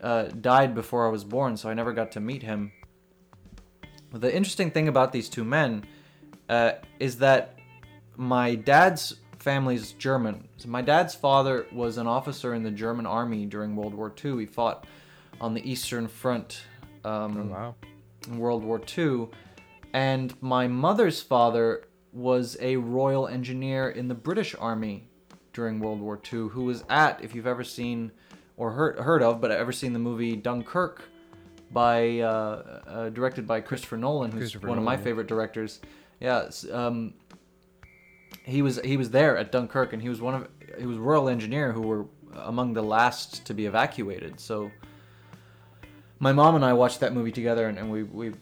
uh, 0.00 0.24
died 0.24 0.74
before 0.74 1.06
I 1.06 1.10
was 1.10 1.24
born, 1.24 1.56
so 1.56 1.68
I 1.68 1.74
never 1.74 1.92
got 1.92 2.12
to 2.12 2.20
meet 2.20 2.44
him. 2.44 2.72
The 4.12 4.34
interesting 4.34 4.70
thing 4.70 4.88
about 4.88 5.12
these 5.12 5.28
two 5.28 5.42
men 5.42 5.84
uh, 6.48 6.72
is 6.98 7.18
that 7.18 7.58
my 8.16 8.54
dad's 8.54 9.16
family's 9.38 9.92
German. 9.92 10.48
So 10.58 10.68
my 10.68 10.82
dad's 10.82 11.14
father 11.14 11.66
was 11.72 11.98
an 11.98 12.06
officer 12.06 12.54
in 12.54 12.62
the 12.62 12.70
German 12.70 13.06
army 13.06 13.46
during 13.46 13.74
World 13.74 13.94
War 13.94 14.12
II. 14.24 14.38
He 14.38 14.46
fought 14.46 14.86
on 15.40 15.54
the 15.54 15.68
Eastern 15.68 16.06
Front 16.06 16.62
um, 17.04 17.50
Wow. 17.50 17.74
in 18.28 18.38
World 18.38 18.62
War 18.62 18.80
II. 18.96 19.28
And 19.92 20.34
my 20.40 20.68
mother's 20.68 21.20
father 21.20 21.84
was 22.12 22.56
a 22.60 22.76
royal 22.76 23.26
engineer 23.26 23.90
in 23.90 24.08
the 24.08 24.14
British 24.14 24.54
Army 24.58 25.08
during 25.52 25.80
World 25.80 26.00
War 26.00 26.20
II, 26.32 26.48
who 26.48 26.64
was 26.64 26.84
at, 26.88 27.22
if 27.22 27.34
you've 27.34 27.46
ever 27.46 27.64
seen 27.64 28.12
or 28.56 28.72
heard, 28.72 28.98
heard 29.00 29.22
of, 29.22 29.40
but 29.40 29.50
ever 29.50 29.72
seen 29.72 29.92
the 29.92 29.98
movie 29.98 30.36
Dunkirk, 30.36 31.02
by 31.70 32.20
uh, 32.20 32.80
uh, 32.86 33.08
directed 33.10 33.46
by 33.46 33.60
Christopher 33.60 33.96
Nolan, 33.96 34.30
who's 34.30 34.40
Christopher 34.40 34.68
one 34.68 34.78
of 34.78 34.84
my 34.84 34.96
favorite 34.96 35.26
directors. 35.26 35.80
Yeah, 36.22 36.50
um, 36.70 37.14
he 38.44 38.62
was 38.62 38.80
he 38.84 38.96
was 38.96 39.10
there 39.10 39.36
at 39.36 39.50
Dunkirk, 39.50 39.92
and 39.92 40.00
he 40.00 40.08
was 40.08 40.20
one 40.20 40.34
of 40.36 40.48
he 40.78 40.86
was 40.86 40.96
royal 40.96 41.28
engineer 41.28 41.72
who 41.72 41.80
were 41.80 42.06
among 42.44 42.74
the 42.74 42.82
last 42.82 43.44
to 43.46 43.54
be 43.54 43.66
evacuated. 43.66 44.38
So 44.38 44.70
my 46.20 46.32
mom 46.32 46.54
and 46.54 46.64
I 46.64 46.74
watched 46.74 47.00
that 47.00 47.12
movie 47.12 47.32
together, 47.32 47.66
and, 47.66 47.76
and 47.76 47.90
we 47.90 48.04
we 48.04 48.32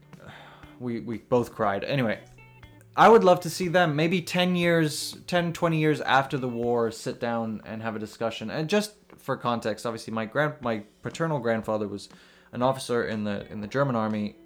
we 0.78 1.00
we 1.00 1.18
both 1.18 1.52
cried. 1.52 1.82
Anyway, 1.82 2.20
I 2.96 3.08
would 3.08 3.24
love 3.24 3.40
to 3.40 3.50
see 3.50 3.66
them 3.66 3.96
maybe 3.96 4.22
10 4.22 4.54
years, 4.54 5.16
10, 5.26 5.54
20 5.54 5.78
years 5.78 6.00
after 6.02 6.38
the 6.38 6.48
war 6.48 6.92
sit 6.92 7.18
down 7.18 7.62
and 7.64 7.82
have 7.82 7.96
a 7.96 7.98
discussion. 7.98 8.48
And 8.48 8.68
just 8.68 8.92
for 9.18 9.36
context, 9.36 9.86
obviously 9.86 10.12
my 10.12 10.26
grand 10.26 10.54
my 10.60 10.84
paternal 11.02 11.40
grandfather 11.40 11.88
was 11.88 12.10
an 12.52 12.62
officer 12.62 13.04
in 13.04 13.24
the 13.24 13.50
in 13.50 13.60
the 13.60 13.66
German 13.66 13.96
army. 13.96 14.36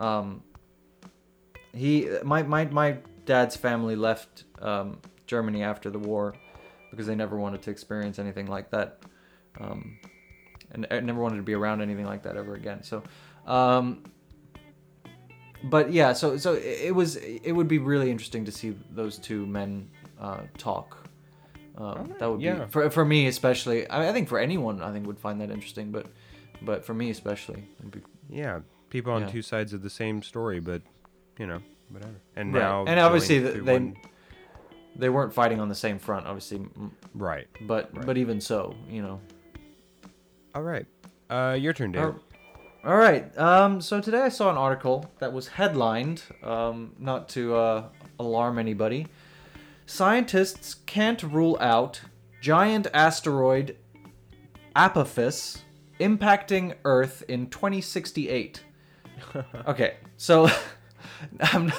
Um 0.00 0.42
he 1.74 2.08
my 2.22 2.42
my 2.42 2.64
my 2.66 2.98
dad's 3.24 3.56
family 3.56 3.96
left 3.96 4.44
um 4.60 4.98
Germany 5.26 5.62
after 5.62 5.90
the 5.90 5.98
war 5.98 6.34
because 6.90 7.06
they 7.06 7.14
never 7.14 7.36
wanted 7.36 7.62
to 7.62 7.70
experience 7.70 8.18
anything 8.18 8.46
like 8.46 8.70
that. 8.70 9.00
Um 9.60 9.98
and 10.70 10.86
I 10.90 11.00
never 11.00 11.20
wanted 11.20 11.36
to 11.36 11.42
be 11.42 11.54
around 11.54 11.80
anything 11.82 12.06
like 12.06 12.22
that 12.24 12.36
ever 12.36 12.54
again. 12.54 12.82
So 12.82 13.02
um 13.46 14.04
but 15.64 15.92
yeah, 15.92 16.12
so 16.12 16.36
so 16.36 16.54
it 16.54 16.94
was 16.94 17.16
it 17.16 17.52
would 17.52 17.68
be 17.68 17.78
really 17.78 18.10
interesting 18.10 18.44
to 18.44 18.52
see 18.52 18.76
those 18.90 19.18
two 19.18 19.46
men 19.46 19.88
uh, 20.20 20.42
talk. 20.58 21.08
Um, 21.76 22.14
that 22.18 22.30
would 22.30 22.40
yeah. 22.40 22.64
be 22.64 22.70
for 22.70 22.90
for 22.90 23.04
me 23.04 23.26
especially. 23.26 23.88
I, 23.88 24.10
I 24.10 24.12
think 24.12 24.28
for 24.28 24.38
anyone, 24.38 24.82
I 24.82 24.92
think 24.92 25.06
would 25.06 25.18
find 25.18 25.40
that 25.40 25.50
interesting, 25.50 25.90
but 25.90 26.06
but 26.62 26.84
for 26.84 26.92
me 26.94 27.10
especially, 27.10 27.66
it'd 27.78 27.90
be, 27.90 28.02
Yeah, 28.28 28.60
people 28.90 29.12
on 29.12 29.22
Yeah. 29.22 29.28
two 29.28 29.42
sides 29.42 29.72
of 29.72 29.82
the 29.82 29.90
same 29.90 30.22
story, 30.22 30.60
but 30.60 30.82
you 31.38 31.46
know, 31.46 31.60
whatever. 31.90 32.14
And 32.36 32.52
Right. 32.54 32.60
now, 32.60 32.84
And 32.86 32.98
obviously 33.00 33.36
going 33.40 33.44
th- 33.44 33.54
through 33.56 33.64
they- 33.64 33.72
one- 33.72 33.96
they 34.96 35.08
weren't 35.08 35.32
fighting 35.34 35.60
on 35.60 35.68
the 35.68 35.74
same 35.74 35.98
front, 35.98 36.26
obviously, 36.26 36.66
right. 37.14 37.48
but 37.62 37.94
Right. 37.96 38.06
but 38.06 38.16
even 38.16 38.40
so, 38.40 38.74
you 38.88 39.02
know. 39.02 39.20
All 40.54 40.62
right, 40.62 40.86
uh, 41.30 41.56
your 41.58 41.72
turn, 41.72 41.92
David. 41.92 42.06
All- 42.14 42.20
All 42.92 42.96
right. 42.98 43.36
Um, 43.38 43.80
so 43.80 44.00
today 44.02 44.20
I 44.20 44.28
saw 44.28 44.50
an 44.50 44.58
article 44.58 45.10
that 45.18 45.32
was 45.32 45.48
headlined, 45.48 46.22
um, 46.42 46.94
not 46.98 47.30
to 47.30 47.54
uh, 47.56 47.88
alarm 48.20 48.58
anybody. 48.58 49.06
Scientists 49.86 50.74
can't 50.86 51.22
rule 51.22 51.56
out 51.62 52.02
giant 52.42 52.86
asteroid 52.92 53.76
Apophis 54.76 55.62
impacting 55.98 56.74
Earth 56.84 57.22
in 57.26 57.48
2068. 57.48 58.62
okay, 59.66 59.94
so 60.18 60.48
I'm, 61.40 61.72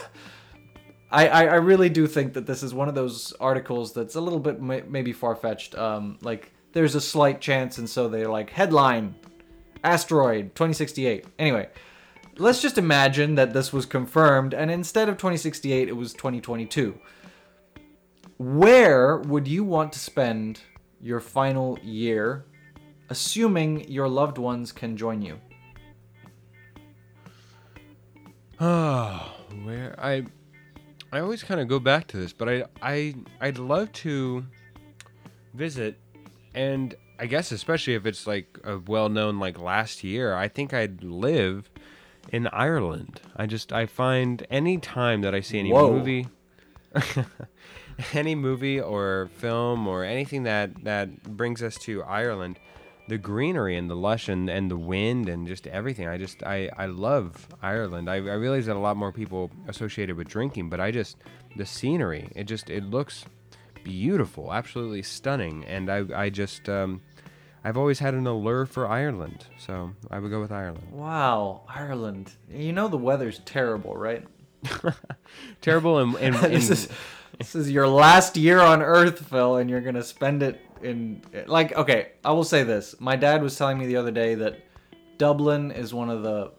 I, 1.11 1.27
I 1.27 1.43
I 1.45 1.55
really 1.55 1.89
do 1.89 2.07
think 2.07 2.33
that 2.33 2.45
this 2.45 2.63
is 2.63 2.73
one 2.73 2.89
of 2.89 2.95
those 2.95 3.33
articles 3.39 3.93
that's 3.93 4.15
a 4.15 4.21
little 4.21 4.39
bit 4.39 4.61
may, 4.61 4.81
maybe 4.87 5.13
far 5.13 5.35
fetched. 5.35 5.75
Um, 5.75 6.17
like 6.21 6.51
there's 6.73 6.95
a 6.95 7.01
slight 7.01 7.41
chance, 7.41 7.77
and 7.77 7.89
so 7.89 8.09
they're 8.09 8.29
like 8.29 8.49
headline 8.49 9.15
asteroid 9.83 10.55
2068. 10.55 11.25
Anyway, 11.39 11.69
let's 12.37 12.61
just 12.61 12.77
imagine 12.77 13.35
that 13.35 13.53
this 13.53 13.71
was 13.71 13.85
confirmed, 13.85 14.53
and 14.53 14.69
instead 14.69 15.07
of 15.07 15.15
2068, 15.15 15.87
it 15.87 15.95
was 15.95 16.13
2022. 16.13 16.99
Where 18.37 19.19
would 19.19 19.47
you 19.47 19.63
want 19.63 19.93
to 19.93 19.99
spend 19.99 20.59
your 20.99 21.21
final 21.21 21.79
year, 21.81 22.45
assuming 23.09 23.89
your 23.89 24.09
loved 24.09 24.37
ones 24.37 24.73
can 24.73 24.97
join 24.97 25.21
you? 25.21 25.39
Oh, 28.59 29.33
where 29.63 29.95
I 29.97 30.25
I 31.11 31.19
always 31.19 31.43
kind 31.43 31.59
of 31.59 31.67
go 31.67 31.79
back 31.79 32.07
to 32.07 32.17
this, 32.17 32.33
but 32.33 32.49
I 32.49 32.63
I 32.81 33.15
I'd 33.41 33.57
love 33.57 33.91
to 33.93 34.45
visit 35.53 35.97
and 36.53 36.95
I 37.19 37.27
guess 37.27 37.51
especially 37.51 37.93
if 37.95 38.05
it's 38.05 38.27
like 38.27 38.59
a 38.63 38.77
well-known 38.77 39.39
like 39.39 39.59
last 39.59 40.03
year, 40.03 40.33
I 40.35 40.47
think 40.47 40.73
I'd 40.73 41.03
live 41.03 41.69
in 42.31 42.47
Ireland. 42.47 43.21
I 43.35 43.45
just 43.45 43.71
I 43.71 43.85
find 43.85 44.45
any 44.49 44.77
time 44.77 45.21
that 45.21 45.33
I 45.35 45.41
see 45.41 45.59
any 45.59 45.71
Whoa. 45.71 45.91
movie 45.91 46.27
any 48.13 48.35
movie 48.35 48.79
or 48.79 49.29
film 49.37 49.87
or 49.87 50.03
anything 50.03 50.43
that 50.43 50.83
that 50.83 51.23
brings 51.23 51.61
us 51.61 51.77
to 51.79 52.03
Ireland, 52.03 52.59
the 53.07 53.17
greenery 53.17 53.77
and 53.77 53.89
the 53.89 53.95
lush 53.95 54.29
and, 54.29 54.49
and 54.49 54.69
the 54.69 54.77
wind 54.77 55.29
and 55.29 55.47
just 55.47 55.67
everything. 55.67 56.07
I 56.07 56.17
just 56.17 56.43
I, 56.43 56.69
I 56.77 56.87
love 56.87 57.47
Ireland. 57.61 58.09
I, 58.09 58.15
I 58.15 58.35
realize 58.35 58.65
that 58.65 58.75
a 58.75 58.79
lot 58.79 58.97
more 58.97 59.11
people 59.11 59.51
associated 59.67 60.17
with 60.17 60.27
drinking, 60.27 60.69
but 60.69 60.79
I 60.79 60.91
just 60.91 61.17
the 61.55 61.65
scenery. 61.65 62.29
It 62.35 62.45
just 62.45 62.69
it 62.69 62.83
looks 62.83 63.25
beautiful, 63.83 64.51
absolutely 64.51 65.03
stunning, 65.03 65.63
and 65.65 65.89
I 65.89 66.05
I 66.15 66.29
just 66.29 66.67
um, 66.67 67.01
I've 67.63 67.77
always 67.77 67.99
had 67.99 68.13
an 68.13 68.27
allure 68.27 68.65
for 68.65 68.87
Ireland, 68.87 69.45
so 69.57 69.91
I 70.09 70.19
would 70.19 70.31
go 70.31 70.41
with 70.41 70.51
Ireland. 70.51 70.87
Wow, 70.91 71.63
Ireland. 71.67 72.31
You 72.51 72.73
know 72.73 72.87
the 72.87 72.97
weather's 72.97 73.39
terrible, 73.39 73.95
right? 73.95 74.25
Terrible 75.61 75.99
and, 75.99 76.15
and, 76.19 76.35
this 76.35 76.71
is 76.71 76.87
this 77.37 77.53
is 77.53 77.69
your 77.69 77.87
last 77.87 78.35
year 78.35 78.59
on 78.59 78.81
Earth, 78.81 79.27
Phil, 79.27 79.57
and 79.57 79.69
you're 79.69 79.81
gonna 79.81 80.03
spend 80.03 80.41
it 80.41 80.59
in 80.81 81.21
like 81.47 81.75
okay. 81.75 82.11
I 82.23 82.31
will 82.31 82.43
say 82.43 82.63
this: 82.63 82.95
my 82.99 83.15
dad 83.15 83.41
was 83.41 83.57
telling 83.57 83.77
me 83.77 83.85
the 83.85 83.97
other 83.97 84.11
day 84.11 84.35
that 84.35 84.59
Dublin 85.17 85.71
is 85.71 85.93
one 85.93 86.09
of 86.09 86.23
the. 86.23 86.51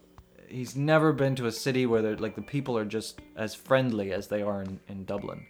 He's 0.47 0.75
never 0.77 1.11
been 1.11 1.35
to 1.35 1.47
a 1.47 1.51
city 1.51 1.85
where 1.85 2.01
they're 2.01 2.15
like 2.17 2.35
the 2.35 2.41
people 2.41 2.77
are 2.77 2.85
just 2.85 3.19
as 3.35 3.53
friendly 3.53 4.13
as 4.13 4.27
they 4.27 4.41
are 4.41 4.61
in, 4.61 4.79
in 4.87 5.03
Dublin, 5.03 5.45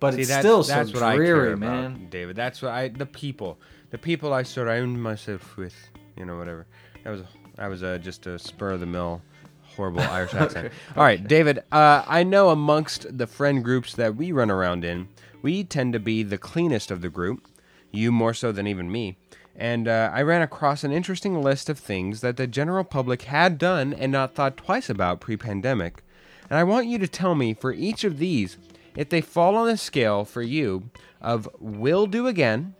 but 0.00 0.14
See, 0.14 0.20
it's 0.20 0.30
that's, 0.30 0.40
still 0.40 0.62
that's 0.62 0.90
so 0.90 0.94
what 0.94 1.02
I 1.02 1.16
care 1.16 1.34
dreary, 1.34 1.52
about, 1.54 1.60
man. 1.60 2.08
David. 2.10 2.36
That's 2.36 2.62
what 2.62 2.72
I 2.72 2.88
the 2.88 3.06
people, 3.06 3.58
the 3.90 3.98
people 3.98 4.32
I 4.32 4.42
surround 4.42 5.02
myself 5.02 5.56
with. 5.56 5.74
You 6.16 6.24
know, 6.24 6.38
whatever. 6.38 6.66
That 7.04 7.10
was 7.10 7.22
that 7.56 7.66
was 7.68 7.82
uh, 7.82 7.98
just 7.98 8.26
a 8.26 8.38
spur 8.38 8.72
of 8.72 8.80
the 8.80 8.86
mill, 8.86 9.22
horrible 9.62 10.00
Irish 10.00 10.34
accent. 10.34 10.72
All 10.96 11.04
right, 11.04 11.26
David. 11.26 11.60
Uh, 11.70 12.02
I 12.06 12.22
know 12.22 12.50
amongst 12.50 13.16
the 13.16 13.26
friend 13.26 13.62
groups 13.64 13.94
that 13.94 14.16
we 14.16 14.32
run 14.32 14.50
around 14.50 14.84
in, 14.84 15.08
we 15.42 15.64
tend 15.64 15.92
to 15.92 16.00
be 16.00 16.22
the 16.22 16.38
cleanest 16.38 16.90
of 16.90 17.00
the 17.00 17.08
group. 17.10 17.46
You 17.94 18.12
more 18.12 18.34
so 18.34 18.52
than 18.52 18.66
even 18.66 18.90
me. 18.90 19.16
And 19.56 19.86
uh, 19.86 20.10
I 20.12 20.22
ran 20.22 20.42
across 20.42 20.82
an 20.82 20.92
interesting 20.92 21.40
list 21.40 21.68
of 21.68 21.78
things 21.78 22.20
that 22.22 22.36
the 22.36 22.46
general 22.46 22.82
public 22.82 23.22
had 23.22 23.56
done 23.56 23.94
and 23.94 24.10
not 24.10 24.34
thought 24.34 24.56
twice 24.56 24.90
about 24.90 25.20
pre 25.20 25.36
pandemic. 25.36 26.02
And 26.50 26.58
I 26.58 26.64
want 26.64 26.88
you 26.88 26.98
to 26.98 27.08
tell 27.08 27.34
me 27.34 27.54
for 27.54 27.72
each 27.72 28.04
of 28.04 28.18
these 28.18 28.58
if 28.96 29.08
they 29.08 29.20
fall 29.20 29.56
on 29.56 29.68
a 29.68 29.76
scale 29.76 30.24
for 30.24 30.42
you 30.42 30.90
of 31.20 31.48
will 31.58 32.06
do 32.06 32.26
again, 32.26 32.74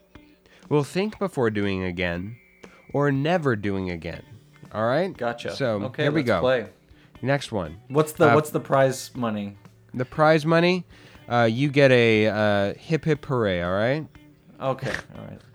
will 0.69 0.85
think 0.85 1.19
before 1.19 1.51
doing 1.51 1.83
again, 1.83 2.37
or 2.93 3.11
never 3.11 3.57
doing 3.57 3.91
again. 3.91 4.23
All 4.73 4.87
right? 4.87 5.17
Gotcha. 5.17 5.55
So 5.55 5.83
okay, 5.85 6.05
here 6.05 6.13
we 6.13 6.23
go. 6.23 6.41
Play. 6.41 6.67
Next 7.23 7.53
one. 7.53 7.79
What's 7.89 8.13
the 8.13 8.31
Uh, 8.31 8.35
what's 8.35 8.51
the 8.51 8.61
prize 8.61 9.11
money? 9.15 9.57
The 9.93 10.05
prize 10.05 10.45
money, 10.45 10.85
uh, 11.29 11.49
you 11.51 11.69
get 11.69 11.91
a 11.91 12.27
uh, 12.27 12.75
hip 12.75 13.05
hip 13.05 13.25
hooray, 13.25 13.63
all 13.63 13.73
right? 13.73 14.07
Okay, 14.65 14.95
all 15.17 15.25
right. 15.25 15.41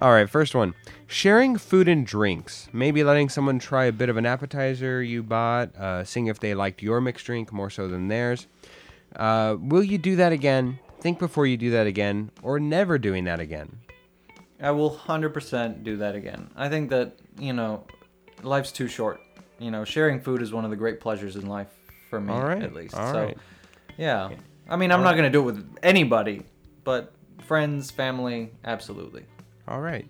All 0.00 0.10
right, 0.10 0.28
first 0.28 0.54
one. 0.54 0.74
Sharing 1.06 1.56
food 1.58 1.88
and 1.88 2.06
drinks. 2.06 2.68
Maybe 2.72 3.04
letting 3.04 3.28
someone 3.28 3.58
try 3.58 3.84
a 3.84 3.92
bit 3.92 4.08
of 4.08 4.16
an 4.16 4.24
appetizer 4.26 5.02
you 5.02 5.22
bought, 5.22 5.76
uh, 5.76 6.04
seeing 6.04 6.26
if 6.26 6.40
they 6.40 6.54
liked 6.54 6.82
your 6.82 7.00
mixed 7.00 7.26
drink 7.26 7.52
more 7.52 7.68
so 7.68 7.86
than 7.86 8.08
theirs. 8.08 8.46
Uh, 9.14 9.56
will 9.60 9.82
you 9.82 9.98
do 9.98 10.16
that 10.16 10.32
again? 10.32 10.78
Think 11.00 11.18
before 11.18 11.46
you 11.46 11.56
do 11.56 11.70
that 11.72 11.86
again, 11.86 12.30
or 12.42 12.58
never 12.58 12.98
doing 12.98 13.24
that 13.24 13.40
again. 13.40 13.78
I 14.60 14.70
will 14.72 14.90
100% 14.90 15.84
do 15.84 15.98
that 15.98 16.14
again. 16.14 16.50
I 16.56 16.68
think 16.68 16.90
that, 16.90 17.18
you 17.38 17.52
know, 17.52 17.84
life's 18.42 18.72
too 18.72 18.88
short. 18.88 19.20
You 19.58 19.70
know, 19.70 19.84
sharing 19.84 20.18
food 20.20 20.42
is 20.42 20.52
one 20.52 20.64
of 20.64 20.70
the 20.70 20.76
great 20.76 20.98
pleasures 21.00 21.36
in 21.36 21.46
life 21.46 21.68
for 22.10 22.20
me, 22.20 22.32
All 22.32 22.42
right, 22.42 22.62
at 22.62 22.72
least. 22.74 22.94
all 22.94 23.12
so, 23.12 23.24
right. 23.26 23.38
yeah. 23.96 24.30
I 24.68 24.76
mean, 24.76 24.90
I'm 24.92 25.02
not 25.02 25.12
going 25.12 25.24
to 25.24 25.30
do 25.30 25.40
it 25.40 25.44
with 25.44 25.78
anybody, 25.82 26.42
but 26.84 27.12
friends, 27.48 27.90
family, 27.90 28.50
absolutely. 28.64 29.24
All 29.66 29.80
right. 29.80 30.06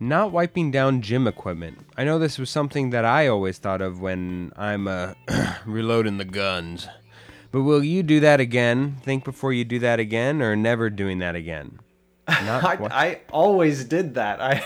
Not 0.00 0.32
wiping 0.32 0.70
down 0.70 1.02
gym 1.02 1.26
equipment. 1.26 1.78
I 1.96 2.04
know 2.04 2.18
this 2.18 2.38
was 2.38 2.50
something 2.50 2.90
that 2.90 3.04
I 3.04 3.26
always 3.26 3.58
thought 3.58 3.82
of 3.82 4.00
when 4.00 4.52
I'm 4.56 4.88
uh, 4.88 5.14
reloading 5.66 6.16
the 6.18 6.24
guns. 6.24 6.88
But 7.50 7.62
will 7.62 7.84
you 7.84 8.02
do 8.02 8.20
that 8.20 8.40
again? 8.40 8.96
Think 9.02 9.24
before 9.24 9.52
you 9.52 9.64
do 9.64 9.78
that 9.80 10.00
again, 10.00 10.40
or 10.40 10.56
never 10.56 10.88
doing 10.88 11.18
that 11.18 11.34
again? 11.34 11.78
Not 12.28 12.64
I, 12.64 12.88
I 12.90 13.20
always 13.32 13.84
did 13.84 14.14
that. 14.14 14.40
I 14.42 14.62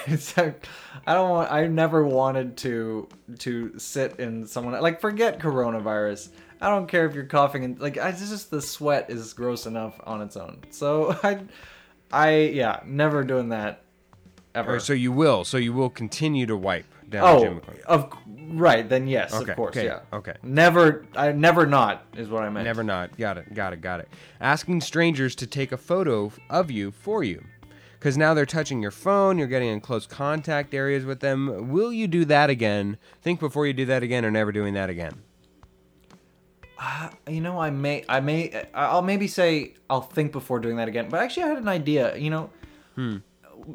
I 1.07 1.15
don't 1.15 1.31
want. 1.31 1.51
I 1.51 1.67
never 1.67 2.05
wanted 2.05 2.57
to 2.59 3.09
to 3.41 3.79
sit 3.79 4.19
in 4.19 4.47
someone 4.47 4.81
like 4.81 5.01
forget 5.01 5.39
coronavirus. 5.39 6.31
I 6.61 6.69
don't 6.69 6.87
care 6.87 7.07
if 7.07 7.15
you're 7.15 7.25
coughing 7.25 7.65
and 7.65 7.81
like 7.81 7.99
I 7.99 8.11
it's 8.11 8.29
just 8.29 8.51
the 8.51 8.63
sweat 8.63 9.11
is 9.11 9.33
gross 9.33 9.67
enough 9.67 10.01
on 10.05 10.23
its 10.23 10.37
own. 10.37 10.59
So 10.71 11.19
I 11.23 11.41
I 12.13 12.37
yeah 12.53 12.81
never 12.85 13.25
doing 13.25 13.49
that 13.51 13.83
ever. 14.55 14.77
Or 14.77 14.81
so 14.81 14.93
you 14.93 15.13
will. 15.13 15.45
So 15.45 15.57
you 15.57 15.73
will 15.73 15.91
continue 15.91 16.47
to 16.47 16.57
wipe 16.57 16.85
down 17.09 17.25
Oh, 17.25 17.41
gym 17.45 17.61
of 17.87 18.13
right 18.53 18.89
then. 18.89 19.07
Yes, 19.07 19.33
Okay, 19.35 19.51
of 19.53 19.57
course. 19.57 19.77
okay, 19.77 19.87
Yeah. 19.87 20.01
okay. 20.13 20.35
Never. 20.43 21.05
I 21.17 21.33
never 21.33 21.67
not 21.67 22.05
is 22.17 22.29
what 22.29 22.43
I 22.43 22.51
meant. 22.51 22.65
Never 22.65 22.83
not. 22.83 23.17
Got 23.19 23.39
it. 23.39 23.53
Got 23.55 23.73
it. 23.73 23.81
Got 23.81 24.01
it. 24.01 24.09
Asking 24.41 24.81
strangers 24.81 25.35
to 25.37 25.47
take 25.47 25.73
a 25.73 25.77
photo 25.77 26.33
of 26.51 26.71
you 26.71 26.91
for 26.91 27.23
you. 27.25 27.45
Because 27.99 28.19
now 28.19 28.35
they're 28.35 28.45
touching 28.47 28.83
your 28.83 28.91
phone, 28.91 29.39
you're 29.39 29.47
getting 29.47 29.69
in 29.69 29.81
close 29.81 30.09
contact 30.09 30.75
areas 30.75 31.05
with 31.05 31.21
them. 31.21 31.71
Will 31.71 31.93
you 31.93 32.09
do 32.09 32.25
that 32.25 32.51
again? 32.51 32.99
Think 33.21 33.39
before 33.39 33.65
you 33.65 33.73
do 33.73 33.85
that 33.87 34.03
again 34.03 34.25
or 34.25 34.31
never 34.33 34.51
doing 34.51 34.75
that 34.75 34.91
again. 34.91 35.23
Uh, 36.85 37.11
you 37.29 37.41
know, 37.41 37.61
I 37.61 37.71
may, 37.71 38.05
I 38.09 38.19
may, 38.19 38.51
uh, 38.53 38.65
I'll 38.75 39.03
maybe 39.03 39.29
say 39.29 39.75
I'll 39.89 40.01
think 40.01 40.33
before 40.33 40.59
doing 40.59 40.77
that 40.79 40.89
again. 40.89 41.09
But 41.09 41.21
actually, 41.21 41.45
I 41.45 41.49
had 41.49 41.59
an 41.59 41.69
idea. 41.69 42.17
You 42.17 42.31
know, 42.31 42.51
Hmm. 42.97 43.19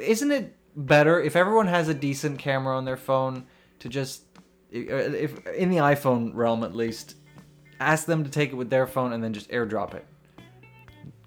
isn't 0.02 0.32
it 0.32 0.54
better 0.76 1.22
if 1.22 1.36
everyone 1.38 1.68
has 1.68 1.88
a 1.88 1.94
decent 1.94 2.38
camera 2.40 2.76
on 2.76 2.84
their 2.86 2.98
phone 2.98 3.46
to 3.80 3.88
just, 3.88 4.24
uh, 4.76 4.80
if 4.80 5.46
in 5.48 5.70
the 5.70 5.78
iPhone 5.78 6.32
realm 6.36 6.64
at 6.66 6.76
least, 6.76 7.16
ask 7.80 8.06
them 8.08 8.26
to 8.26 8.30
take 8.30 8.50
it 8.52 8.56
with 8.56 8.70
their 8.70 8.86
phone 8.88 9.14
and 9.14 9.24
then 9.24 9.32
just 9.34 9.50
airdrop 9.52 9.94
it. 9.94 10.06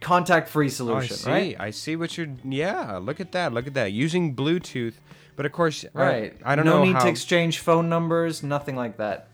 Contact-free 0.01 0.67
Oh, 0.67 0.69
I 0.69 0.71
solution, 0.71 1.17
see. 1.17 1.31
right? 1.31 1.57
I 1.59 1.71
see 1.71 1.97
what 1.97 2.17
you're. 2.19 2.29
Yeah, 2.45 2.99
look 2.99 3.21
at 3.21 3.33
that. 3.33 3.53
Look 3.53 3.67
at 3.67 3.75
that. 3.75 3.93
Using 3.93 4.35
Bluetooth. 4.37 4.95
But 5.37 5.47
of 5.47 5.53
course, 5.53 5.85
Right. 5.95 6.35
I, 6.45 6.55
don't 6.57 6.65
no 6.67 6.79
know 6.79 6.85
need 6.85 6.95
how. 6.95 7.05
to 7.05 7.09
exchange 7.09 7.59
phone 7.61 7.89
numbers. 7.89 8.43
Nothing 8.43 8.77
like 8.77 8.99
that. 8.99 9.29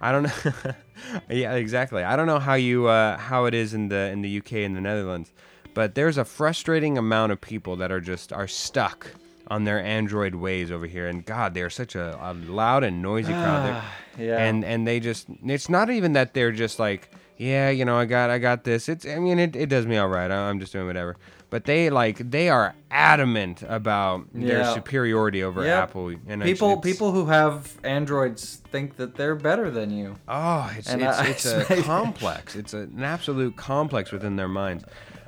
I 0.00 0.12
don't 0.12 0.22
know. 0.24 0.62
yeah, 1.28 1.54
exactly. 1.54 2.02
I 2.02 2.16
don't 2.16 2.26
know 2.26 2.38
how 2.38 2.54
you 2.54 2.86
uh, 2.86 3.16
how 3.16 3.44
it 3.46 3.54
is 3.54 3.74
in 3.74 3.88
the 3.88 4.10
in 4.10 4.22
the 4.22 4.38
UK 4.38 4.52
and 4.54 4.76
the 4.76 4.80
Netherlands, 4.80 5.32
but 5.74 5.94
there's 5.94 6.18
a 6.18 6.24
frustrating 6.24 6.96
amount 6.98 7.32
of 7.32 7.40
people 7.40 7.76
that 7.76 7.90
are 7.92 8.00
just 8.00 8.32
are 8.32 8.48
stuck 8.48 9.08
on 9.48 9.64
their 9.64 9.78
Android 9.82 10.34
ways 10.34 10.70
over 10.70 10.86
here. 10.86 11.06
And 11.06 11.24
God, 11.24 11.52
they 11.54 11.60
are 11.62 11.70
such 11.70 11.94
a, 11.94 12.18
a 12.22 12.32
loud 12.34 12.82
and 12.84 13.02
noisy 13.02 13.32
crowd. 13.32 13.82
Yeah. 14.18 14.38
And 14.38 14.64
and 14.64 14.86
they 14.86 15.00
just 15.00 15.26
it's 15.44 15.68
not 15.68 15.90
even 15.90 16.12
that 16.14 16.34
they're 16.34 16.52
just 16.52 16.78
like 16.78 17.10
yeah 17.36 17.68
you 17.68 17.84
know 17.84 17.96
I 17.96 18.04
got 18.04 18.30
I 18.30 18.38
got 18.38 18.64
this. 18.64 18.88
It's 18.88 19.04
I 19.06 19.18
mean 19.18 19.38
it, 19.38 19.56
it 19.56 19.68
does 19.68 19.86
me 19.86 19.96
all 19.96 20.08
right. 20.08 20.30
I- 20.30 20.48
I'm 20.48 20.60
just 20.60 20.72
doing 20.72 20.86
whatever. 20.86 21.16
But 21.54 21.66
they 21.66 21.88
like 21.88 22.18
they 22.32 22.48
are 22.48 22.74
adamant 22.90 23.62
about 23.68 24.26
their 24.34 24.62
Yeah. 24.62 24.74
superiority 24.74 25.44
over 25.44 25.62
Yep. 25.64 25.82
Apple. 25.84 26.08
And 26.08 26.42
it's- 26.42 26.48
people 26.48 26.70
it's- 26.72 26.82
people 26.84 27.12
who 27.12 27.26
have 27.26 27.78
androids 27.84 28.60
think 28.72 28.96
that 28.96 29.14
they're 29.14 29.36
better 29.36 29.70
than 29.70 29.90
you 29.96 30.16
Oh, 30.26 30.68
it's 30.76 30.90
And 30.90 31.00
it's, 31.00 31.16
I- 31.16 31.26
it's 31.26 31.44
a 31.70 31.82
complex. 31.84 32.56
It's 32.56 32.74
a, 32.74 32.78
an 32.78 33.04
absolute 33.04 33.54
complex 33.56 34.10
within 34.10 34.34
their 34.34 34.48
minds. 34.48 34.84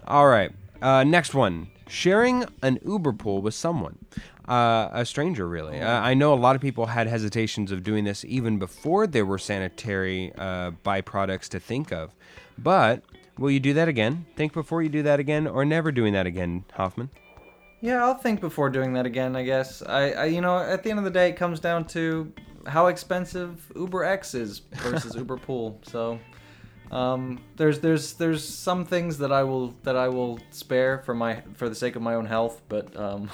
All 0.08 0.26
right, 0.26 0.50
uh, 0.82 1.04
next 1.04 1.32
one: 1.32 1.68
sharing 1.86 2.44
an 2.60 2.80
Uber 2.84 3.12
pool 3.12 3.40
with 3.40 3.54
someone, 3.54 3.96
uh, 4.48 4.88
a 4.92 5.04
stranger. 5.06 5.46
Really, 5.46 5.80
uh, 5.80 6.00
I 6.00 6.14
know 6.14 6.34
a 6.34 6.40
lot 6.46 6.56
of 6.56 6.60
people 6.60 6.86
had 6.86 7.06
hesitations 7.06 7.70
of 7.70 7.84
doing 7.84 8.02
this 8.02 8.24
even 8.24 8.58
before 8.58 9.06
there 9.06 9.24
were 9.24 9.38
sanitary 9.38 10.32
uh, 10.36 10.72
byproducts 10.84 11.48
to 11.50 11.60
think 11.60 11.92
of. 11.92 12.10
But 12.58 13.04
will 13.38 13.50
you 13.50 13.60
do 13.60 13.74
that 13.74 13.88
again? 13.88 14.26
Think 14.36 14.52
before 14.52 14.82
you 14.82 14.88
do 14.88 15.02
that 15.02 15.20
again, 15.20 15.46
or 15.46 15.64
never 15.64 15.92
doing 15.92 16.12
that 16.14 16.26
again, 16.26 16.64
Hoffman? 16.74 17.10
yeah 17.82 18.02
i'll 18.02 18.14
think 18.14 18.40
before 18.40 18.70
doing 18.70 18.94
that 18.94 19.04
again 19.04 19.36
i 19.36 19.42
guess 19.42 19.82
I, 19.82 20.10
I 20.12 20.24
you 20.24 20.40
know 20.40 20.56
at 20.56 20.82
the 20.82 20.88
end 20.88 20.98
of 20.98 21.04
the 21.04 21.10
day 21.10 21.28
it 21.28 21.36
comes 21.36 21.60
down 21.60 21.84
to 21.88 22.32
how 22.66 22.86
expensive 22.86 23.70
uber 23.76 24.02
x 24.02 24.34
is 24.34 24.60
versus 24.76 25.14
uber 25.16 25.36
pool 25.36 25.78
so 25.82 26.18
um, 26.90 27.38
there's 27.56 27.80
there's 27.80 28.14
there's 28.14 28.42
some 28.42 28.86
things 28.86 29.18
that 29.18 29.30
i 29.30 29.42
will 29.42 29.74
that 29.82 29.94
i 29.94 30.08
will 30.08 30.40
spare 30.50 31.00
for 31.00 31.14
my 31.14 31.42
for 31.52 31.68
the 31.68 31.74
sake 31.74 31.96
of 31.96 32.02
my 32.02 32.14
own 32.14 32.24
health 32.24 32.62
but 32.70 32.96
um 32.96 33.28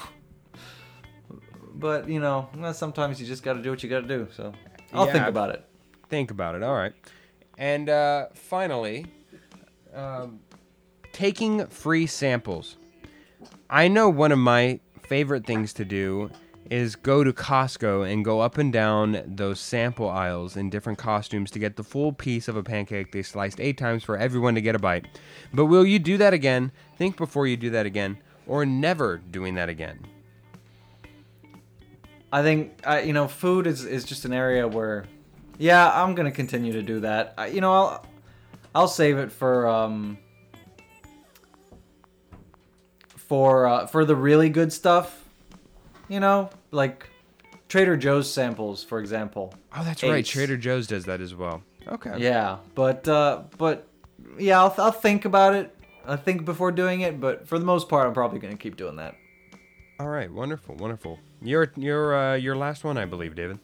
but 1.75 2.09
you 2.09 2.19
know 2.19 2.49
sometimes 2.73 3.21
you 3.21 3.25
just 3.25 3.43
got 3.43 3.53
to 3.53 3.61
do 3.61 3.69
what 3.69 3.81
you 3.81 3.89
got 3.89 4.01
to 4.01 4.07
do 4.07 4.27
so 4.35 4.51
i'll 4.91 5.05
think 5.05 5.25
about 5.25 5.51
it 5.51 5.65
Think 6.13 6.29
about 6.29 6.53
it. 6.53 6.61
All 6.61 6.75
right. 6.75 6.93
And 7.57 7.89
uh, 7.89 8.27
finally, 8.35 9.07
um, 9.93 10.39
taking 11.11 11.67
free 11.67 12.07
samples. 12.07 12.77
I 13.69 13.87
know 13.87 14.09
one 14.09 14.31
of 14.31 14.39
my 14.39 14.79
favorite 15.01 15.45
things 15.45 15.73
to 15.73 15.85
do 15.85 16.31
is 16.69 16.95
go 16.95 17.23
to 17.23 17.33
Costco 17.33 18.11
and 18.11 18.23
go 18.23 18.39
up 18.39 18.57
and 18.57 18.71
down 18.71 19.21
those 19.27 19.59
sample 19.59 20.09
aisles 20.09 20.55
in 20.55 20.69
different 20.69 20.97
costumes 20.97 21.51
to 21.51 21.59
get 21.59 21.75
the 21.75 21.83
full 21.83 22.13
piece 22.13 22.47
of 22.47 22.55
a 22.55 22.63
pancake 22.63 23.11
they 23.11 23.21
sliced 23.21 23.59
eight 23.59 23.77
times 23.77 24.03
for 24.03 24.17
everyone 24.17 24.55
to 24.55 24.61
get 24.61 24.75
a 24.75 24.79
bite. 24.79 25.05
But 25.53 25.65
will 25.65 25.85
you 25.85 25.99
do 25.99 26.17
that 26.17 26.33
again? 26.33 26.71
Think 26.97 27.17
before 27.17 27.47
you 27.47 27.57
do 27.57 27.69
that 27.71 27.85
again, 27.85 28.17
or 28.47 28.65
never 28.65 29.17
doing 29.17 29.55
that 29.55 29.69
again. 29.69 29.99
I 32.31 32.41
think 32.41 32.81
you 33.05 33.13
know 33.13 33.27
food 33.27 33.67
is, 33.67 33.85
is 33.85 34.03
just 34.03 34.25
an 34.25 34.33
area 34.33 34.67
where, 34.67 35.05
yeah, 35.59 35.91
I'm 35.93 36.15
gonna 36.15 36.31
continue 36.31 36.73
to 36.73 36.81
do 36.81 37.01
that. 37.01 37.35
I, 37.37 37.47
you 37.47 37.61
know, 37.61 37.73
I'll 37.73 38.05
I'll 38.75 38.87
save 38.87 39.17
it 39.17 39.31
for 39.31 39.67
um 39.67 40.17
for 43.15 43.65
uh, 43.67 43.87
for 43.87 44.05
the 44.05 44.15
really 44.15 44.49
good 44.49 44.71
stuff. 44.71 45.23
You 46.09 46.19
know, 46.19 46.49
like 46.71 47.09
Trader 47.69 47.97
Joe's 47.97 48.31
samples, 48.31 48.83
for 48.83 48.99
example. 48.99 49.53
Oh, 49.75 49.83
that's 49.83 50.03
right. 50.03 50.25
Trader 50.25 50.57
Joe's 50.57 50.87
does 50.87 51.05
that 51.05 51.21
as 51.21 51.33
well. 51.33 51.63
Okay. 51.87 52.15
Yeah, 52.19 52.57
but 52.75 53.07
uh, 53.07 53.43
but 53.57 53.87
yeah, 54.37 54.59
I'll 54.59 54.73
I'll 54.77 54.91
think 54.91 55.25
about 55.25 55.55
it. 55.55 55.75
I 56.05 56.15
think 56.17 56.45
before 56.45 56.71
doing 56.71 57.01
it, 57.01 57.19
but 57.19 57.47
for 57.47 57.57
the 57.57 57.65
most 57.65 57.89
part, 57.89 58.07
I'm 58.07 58.13
probably 58.13 58.39
gonna 58.39 58.57
keep 58.57 58.75
doing 58.77 58.97
that. 58.97 59.15
All 59.99 60.09
right. 60.09 60.31
Wonderful. 60.31 60.75
Wonderful. 60.75 61.19
Your 61.41 61.71
your 61.75 62.15
uh, 62.15 62.35
your 62.35 62.55
last 62.55 62.83
one, 62.83 62.97
I 62.97 63.05
believe, 63.05 63.35
David. 63.35 63.59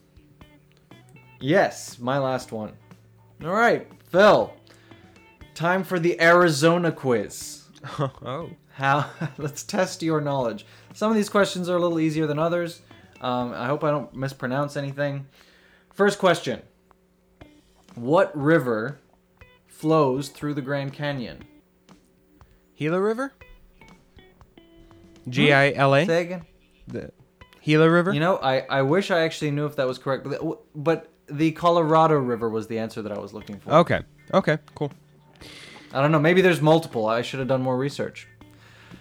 Yes, 1.38 1.98
my 1.98 2.18
last 2.18 2.52
one. 2.52 2.72
All 3.44 3.52
right, 3.52 3.86
Phil. 4.10 4.52
Time 5.60 5.84
for 5.84 6.00
the 6.00 6.18
Arizona 6.22 6.90
quiz. 6.90 7.64
oh. 7.98 8.48
How? 8.72 9.10
Let's 9.36 9.62
test 9.62 10.02
your 10.02 10.22
knowledge. 10.22 10.64
Some 10.94 11.10
of 11.10 11.16
these 11.16 11.28
questions 11.28 11.68
are 11.68 11.76
a 11.76 11.78
little 11.78 12.00
easier 12.00 12.26
than 12.26 12.38
others. 12.38 12.80
Um, 13.20 13.52
I 13.52 13.66
hope 13.66 13.84
I 13.84 13.90
don't 13.90 14.14
mispronounce 14.14 14.78
anything. 14.78 15.26
First 15.92 16.18
question: 16.18 16.62
What 17.94 18.34
river 18.34 19.00
flows 19.66 20.30
through 20.30 20.54
the 20.54 20.62
Grand 20.62 20.94
Canyon? 20.94 21.44
Gila 22.78 22.98
River? 22.98 23.34
G 25.28 25.52
I 25.52 25.72
L 25.72 25.94
A? 25.94 26.06
Say 26.06 26.22
again. 26.22 26.46
The 26.88 27.12
Gila 27.62 27.90
River? 27.90 28.14
You 28.14 28.20
know, 28.20 28.38
I, 28.38 28.60
I 28.60 28.80
wish 28.80 29.10
I 29.10 29.20
actually 29.24 29.50
knew 29.50 29.66
if 29.66 29.76
that 29.76 29.86
was 29.86 29.98
correct, 29.98 30.26
but 30.26 30.62
but 30.74 31.12
the 31.26 31.52
Colorado 31.52 32.14
River 32.14 32.48
was 32.48 32.66
the 32.66 32.78
answer 32.78 33.02
that 33.02 33.12
I 33.12 33.18
was 33.18 33.34
looking 33.34 33.60
for. 33.60 33.74
Okay. 33.74 34.00
Okay. 34.32 34.56
Cool. 34.74 34.90
I 35.92 36.00
don't 36.00 36.12
know. 36.12 36.18
Maybe 36.20 36.40
there's 36.40 36.60
multiple. 36.60 37.06
I 37.06 37.22
should 37.22 37.38
have 37.40 37.48
done 37.48 37.62
more 37.62 37.76
research. 37.76 38.28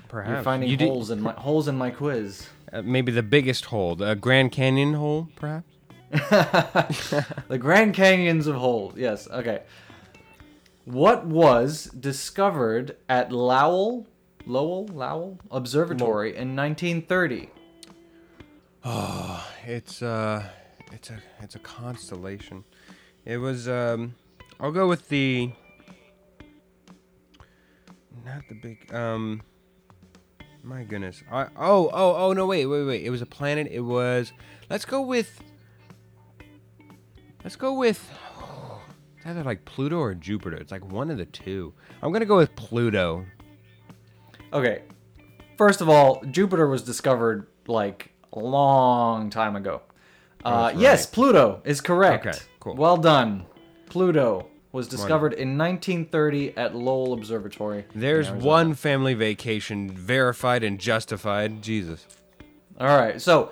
Perhaps. 0.08 0.30
You're 0.34 0.44
finding 0.44 0.70
You 0.70 0.78
did- 0.78 0.88
holes 0.90 1.12
in 1.12 1.22
my 1.22 1.34
holes 1.34 1.68
in 1.68 1.76
my 1.78 1.92
quiz. 1.92 2.48
uh, 2.74 2.82
maybe 2.82 3.12
the 3.12 3.22
biggest 3.24 3.66
hole, 3.66 3.96
the 3.96 4.16
Grand 4.16 4.52
Canyon 4.52 4.94
hole, 4.96 5.28
perhaps? 5.36 5.68
the 6.12 7.58
Grand 7.60 7.94
Canyons 7.94 8.48
of 8.48 8.56
holes. 8.56 8.94
Yes. 8.98 9.28
Okay. 9.30 9.62
What 10.86 11.28
was 11.28 11.86
discovered 12.00 12.98
at 13.08 13.32
Lowell, 13.32 14.08
Lowell, 14.48 14.88
Lowell 14.88 15.38
Observatory 15.52 16.30
in 16.36 16.56
1930? 16.56 17.50
It's 19.66 20.02
uh 20.02 20.50
it's 20.92 21.12
a 21.12 21.22
it's 21.42 21.54
a 21.56 21.60
constellation. 21.60 22.64
It 23.26 23.38
was 23.38 23.68
um 23.68 24.16
I'll 24.60 24.72
go 24.72 24.88
with 24.88 25.10
the 25.10 25.52
not 28.30 28.48
the 28.48 28.56
big 28.56 28.94
um 28.94 29.42
my 30.64 30.84
goodness. 30.84 31.24
I, 31.32 31.44
oh 31.58 31.90
oh 31.94 32.16
oh 32.16 32.34
no 32.34 32.46
wait 32.46 32.66
wait 32.66 32.84
wait. 32.84 33.06
It 33.06 33.10
was 33.10 33.22
a 33.22 33.26
planet. 33.26 33.68
It 33.72 33.80
was 33.80 34.34
let's 34.70 34.86
go 34.86 35.02
with 35.02 35.42
let's 37.44 37.56
go 37.56 37.74
with 37.74 38.10
it's 39.18 39.26
either 39.26 39.44
like 39.44 39.66
Pluto 39.66 39.98
or 39.98 40.14
Jupiter. 40.14 40.58
It's 40.58 40.72
like 40.72 40.86
one 40.92 41.10
of 41.10 41.18
the 41.18 41.26
two. 41.26 41.74
I'm 42.02 42.12
gonna 42.12 42.26
go 42.26 42.38
with 42.38 42.56
Pluto. 42.56 43.26
Okay. 44.52 44.84
First 45.58 45.82
of 45.82 45.90
all, 45.90 46.24
Jupiter 46.26 46.68
was 46.68 46.84
discovered 46.84 47.48
like 47.68 48.12
a 48.34 48.40
long 48.40 49.30
time 49.30 49.56
ago. 49.56 49.82
Uh, 50.44 50.68
That's 50.68 50.80
Yes. 50.80 51.06
Pluto 51.06 51.62
is 51.66 51.82
correct. 51.82 52.28
Okay, 52.28 52.38
cool. 52.60 52.76
Well 52.76 52.98
done. 52.98 53.46
Pluto 53.88 54.49
was 54.72 54.88
discovered 54.88 55.34
in 55.34 55.58
1930 55.58 56.56
at 56.58 56.76
Lowell 56.76 57.14
Observatory. 57.14 57.86
There's 57.96 58.30
one 58.30 58.74
family 58.76 59.14
vacation 59.16 59.90
verified 59.92 60.64
and 60.64 60.80
justified. 60.80 61.62
Jesus. 61.62 62.06
All 62.80 62.88
right. 62.88 63.22
So 63.22 63.52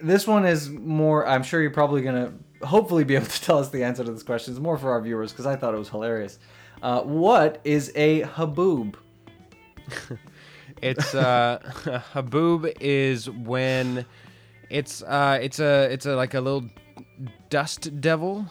this 0.00 0.26
one 0.26 0.46
is 0.46 0.68
more. 0.70 1.26
I'm 1.26 1.42
sure 1.42 1.60
you're 1.60 1.70
probably 1.70 2.02
gonna 2.02 2.32
hopefully 2.62 3.04
be 3.04 3.16
able 3.16 3.26
to 3.26 3.42
tell 3.42 3.58
us 3.58 3.68
the 3.70 3.84
answer 3.84 4.04
to 4.04 4.12
this 4.12 4.22
question. 4.22 4.54
It's 4.54 4.60
more 4.60 4.78
for 4.78 4.90
our 4.92 5.00
viewers 5.00 5.32
because 5.32 5.46
I 5.46 5.56
thought 5.56 5.74
it 5.74 5.78
was 5.78 5.88
hilarious. 5.88 6.38
Uh, 6.82 7.02
what 7.02 7.60
is 7.64 7.92
a 7.94 8.22
haboob? 8.22 8.94
It's 10.82 11.14
uh, 11.14 11.58
haboob 12.12 12.70
is 12.80 13.30
when 13.30 14.04
It's 14.68 15.02
uh, 15.02 15.38
it's 15.40 15.58
a 15.58 15.88
it's 15.90 16.06
a 16.06 16.16
like 16.16 16.34
a 16.34 16.40
little 16.40 16.68
dust 17.50 18.00
devil, 18.00 18.46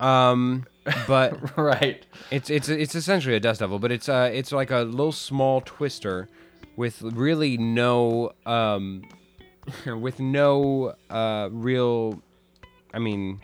um, 0.00 0.64
but 1.06 1.56
right. 1.58 2.04
it's 2.30 2.50
it's 2.50 2.68
it's 2.68 2.94
essentially 2.94 3.34
a 3.34 3.40
dust 3.40 3.60
devil, 3.60 3.78
but 3.78 3.92
it's 3.92 4.08
uh 4.08 4.30
it's 4.32 4.52
like 4.52 4.70
a 4.70 4.80
little 4.80 5.12
small 5.12 5.60
twister 5.60 6.28
with 6.76 7.02
really 7.02 7.56
no 7.56 8.32
um 8.46 9.02
with 9.86 10.20
no 10.20 10.94
uh 11.10 11.48
real 11.52 12.22
I 12.92 12.98
mean 12.98 13.40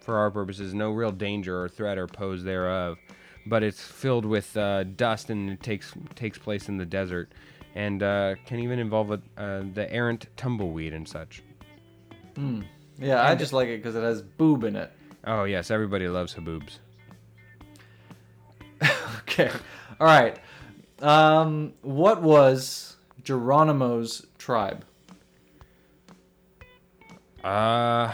for 0.00 0.18
our 0.18 0.30
purposes 0.30 0.74
no 0.74 0.90
real 0.90 1.12
danger 1.12 1.62
or 1.62 1.68
threat 1.68 1.98
or 1.98 2.06
pose 2.06 2.42
thereof, 2.42 2.98
but 3.46 3.62
it's 3.62 3.80
filled 3.80 4.24
with 4.24 4.56
uh, 4.56 4.84
dust 4.84 5.30
and 5.30 5.50
it 5.50 5.62
takes 5.62 5.92
takes 6.14 6.38
place 6.38 6.68
in 6.68 6.76
the 6.78 6.86
desert 6.86 7.32
and 7.74 8.02
uh, 8.02 8.34
can 8.46 8.58
even 8.58 8.78
involve 8.78 9.12
a, 9.12 9.20
uh, 9.36 9.62
the 9.74 9.86
errant 9.92 10.26
tumbleweed 10.36 10.92
and 10.92 11.06
such. 11.06 11.42
Yeah, 12.98 13.22
I 13.22 13.34
just 13.34 13.52
like 13.52 13.68
it 13.68 13.78
because 13.78 13.94
it 13.96 14.02
has 14.02 14.22
boob 14.22 14.64
in 14.64 14.76
it. 14.76 14.92
Oh 15.24 15.44
yes, 15.44 15.70
everybody 15.70 16.08
loves 16.08 16.34
haboobs. 16.34 16.78
Okay. 19.22 19.50
All 20.00 20.06
right. 20.06 20.38
Um, 21.00 21.72
what 21.82 22.20
was 22.20 22.96
Geronimo's 23.22 24.26
tribe? 24.38 24.84
Uh, 27.44 28.12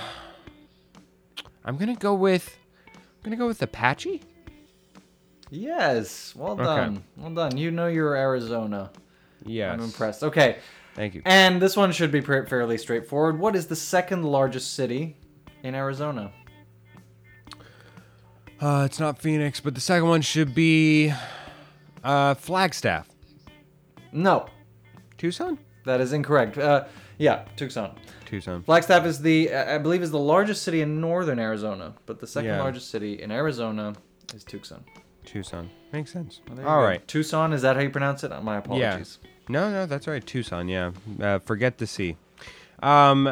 I'm 1.64 1.76
gonna 1.76 1.96
go 1.96 2.14
with 2.14 2.56
I'm 2.94 3.22
gonna 3.24 3.36
go 3.36 3.46
with 3.46 3.62
Apache. 3.62 4.22
Yes. 5.50 6.34
Well 6.36 6.54
done. 6.56 7.02
Well 7.16 7.30
done. 7.30 7.56
You 7.56 7.70
know 7.70 7.86
you're 7.86 8.14
Arizona. 8.14 8.90
Yes. 9.44 9.72
I'm 9.72 9.80
impressed. 9.80 10.22
Okay. 10.22 10.58
Thank 10.94 11.14
you. 11.14 11.22
And 11.24 11.60
this 11.62 11.76
one 11.76 11.92
should 11.92 12.10
be 12.10 12.20
fairly 12.20 12.78
straightforward. 12.78 13.38
What 13.38 13.56
is 13.56 13.66
the 13.66 13.76
second 13.76 14.24
largest 14.24 14.74
city 14.74 15.16
in 15.62 15.74
Arizona? 15.74 16.32
Uh, 18.60 18.84
it's 18.86 18.98
not 18.98 19.18
Phoenix, 19.20 19.60
but 19.60 19.74
the 19.74 19.80
second 19.80 20.08
one 20.08 20.22
should 20.22 20.54
be 20.54 21.12
uh, 22.02 22.34
Flagstaff. 22.34 23.08
No, 24.12 24.46
Tucson. 25.18 25.58
that 25.84 26.00
is 26.00 26.12
incorrect. 26.12 26.56
Uh, 26.56 26.84
yeah, 27.18 27.44
Tucson. 27.56 27.94
Tucson. 28.24 28.62
Flagstaff 28.62 29.04
is 29.04 29.20
the, 29.20 29.52
uh, 29.52 29.74
I 29.74 29.78
believe, 29.78 30.02
is 30.02 30.10
the 30.10 30.18
largest 30.18 30.62
city 30.62 30.80
in 30.80 31.00
northern 31.00 31.38
Arizona, 31.38 31.94
but 32.06 32.18
the 32.18 32.26
second 32.26 32.50
Yeah. 32.50 32.62
largest 32.62 32.90
city 32.90 33.22
in 33.22 33.30
Arizona 33.30 33.94
is 34.34 34.42
Tucson. 34.42 34.84
Tucson. 35.24 35.70
Makes 35.92 36.12
sense. 36.12 36.40
There 36.46 36.62
you 36.64 36.68
All 36.68 36.80
go. 36.80 36.84
right. 36.86 37.06
Tucson, 37.06 37.52
is 37.52 37.62
that 37.62 37.76
how 37.76 37.82
you 37.82 37.90
pronounce 37.90 38.24
it? 38.24 38.30
My 38.42 38.54
Yeah. 38.54 38.58
apologies. 38.58 39.18
No, 39.48 39.70
no, 39.70 39.86
that's 39.86 40.06
right. 40.08 40.24
Tucson. 40.26 40.68
Yeah. 40.68 40.92
Uh, 41.20 41.38
forget 41.40 41.78
the 41.78 41.86
C. 41.86 42.16
Um. 42.82 43.26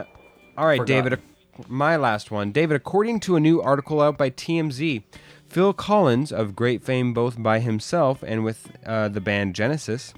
All 0.56 0.66
right, 0.66 0.78
Forgotten. 0.78 1.04
David. 1.04 1.20
My 1.68 1.96
last 1.96 2.30
one, 2.30 2.52
David. 2.52 2.76
According 2.76 3.20
to 3.20 3.36
a 3.36 3.40
new 3.40 3.62
article 3.62 4.00
out 4.00 4.18
by 4.18 4.30
TMZ, 4.30 5.02
Phil 5.46 5.72
Collins, 5.72 6.32
of 6.32 6.56
great 6.56 6.82
fame 6.82 7.14
both 7.14 7.40
by 7.40 7.60
himself 7.60 8.22
and 8.22 8.44
with 8.44 8.76
uh, 8.84 9.08
the 9.08 9.20
band 9.20 9.54
Genesis, 9.54 10.14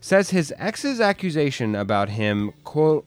says 0.00 0.30
his 0.30 0.54
ex's 0.56 1.00
accusation 1.00 1.74
about 1.74 2.10
him 2.10 2.52
quote 2.62 3.04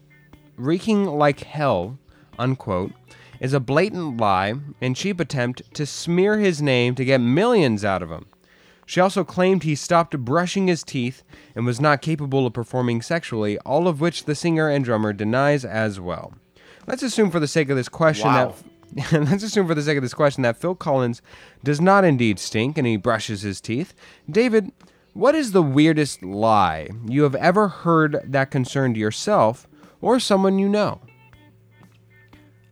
reeking 0.56 1.06
like 1.06 1.40
hell 1.40 1.98
unquote 2.38 2.92
is 3.40 3.52
a 3.52 3.60
blatant 3.60 4.18
lie 4.18 4.54
and 4.80 4.94
cheap 4.94 5.18
attempt 5.18 5.62
to 5.74 5.86
smear 5.86 6.38
his 6.38 6.60
name 6.60 6.94
to 6.94 7.04
get 7.04 7.20
millions 7.20 7.84
out 7.84 8.02
of 8.02 8.10
him. 8.10 8.26
She 8.84 9.00
also 9.00 9.24
claimed 9.24 9.62
he 9.62 9.74
stopped 9.74 10.18
brushing 10.18 10.66
his 10.66 10.84
teeth 10.84 11.22
and 11.54 11.64
was 11.64 11.80
not 11.80 12.02
capable 12.02 12.46
of 12.46 12.52
performing 12.52 13.00
sexually, 13.00 13.58
all 13.60 13.88
of 13.88 14.00
which 14.00 14.24
the 14.26 14.34
singer 14.34 14.68
and 14.68 14.84
drummer 14.84 15.12
denies 15.12 15.64
as 15.64 15.98
well. 15.98 16.34
Let's 16.86 17.02
assume 17.02 17.30
for 17.30 17.40
the 17.40 17.48
sake 17.48 17.70
of 17.70 17.76
this 17.76 17.88
question 17.88 18.26
Wow. 18.28 18.54
that 18.54 19.12
let's 19.12 19.42
assume 19.42 19.66
for 19.66 19.74
the 19.74 19.82
sake 19.82 19.96
of 19.96 20.02
this 20.02 20.12
question 20.14 20.42
that 20.42 20.56
Phil 20.58 20.74
Collins 20.74 21.22
does 21.64 21.80
not 21.80 22.04
indeed 22.04 22.38
stink 22.38 22.76
and 22.76 22.86
he 22.86 22.96
brushes 22.96 23.40
his 23.42 23.60
teeth. 23.60 23.94
David, 24.30 24.70
what 25.14 25.34
is 25.34 25.52
the 25.52 25.62
weirdest 25.62 26.22
lie 26.22 26.88
you 27.06 27.22
have 27.22 27.34
ever 27.36 27.68
heard 27.68 28.20
that 28.24 28.50
concerned 28.50 28.96
yourself 28.96 29.66
or 30.02 30.20
someone 30.20 30.58
you 30.58 30.68
know? 30.68 31.00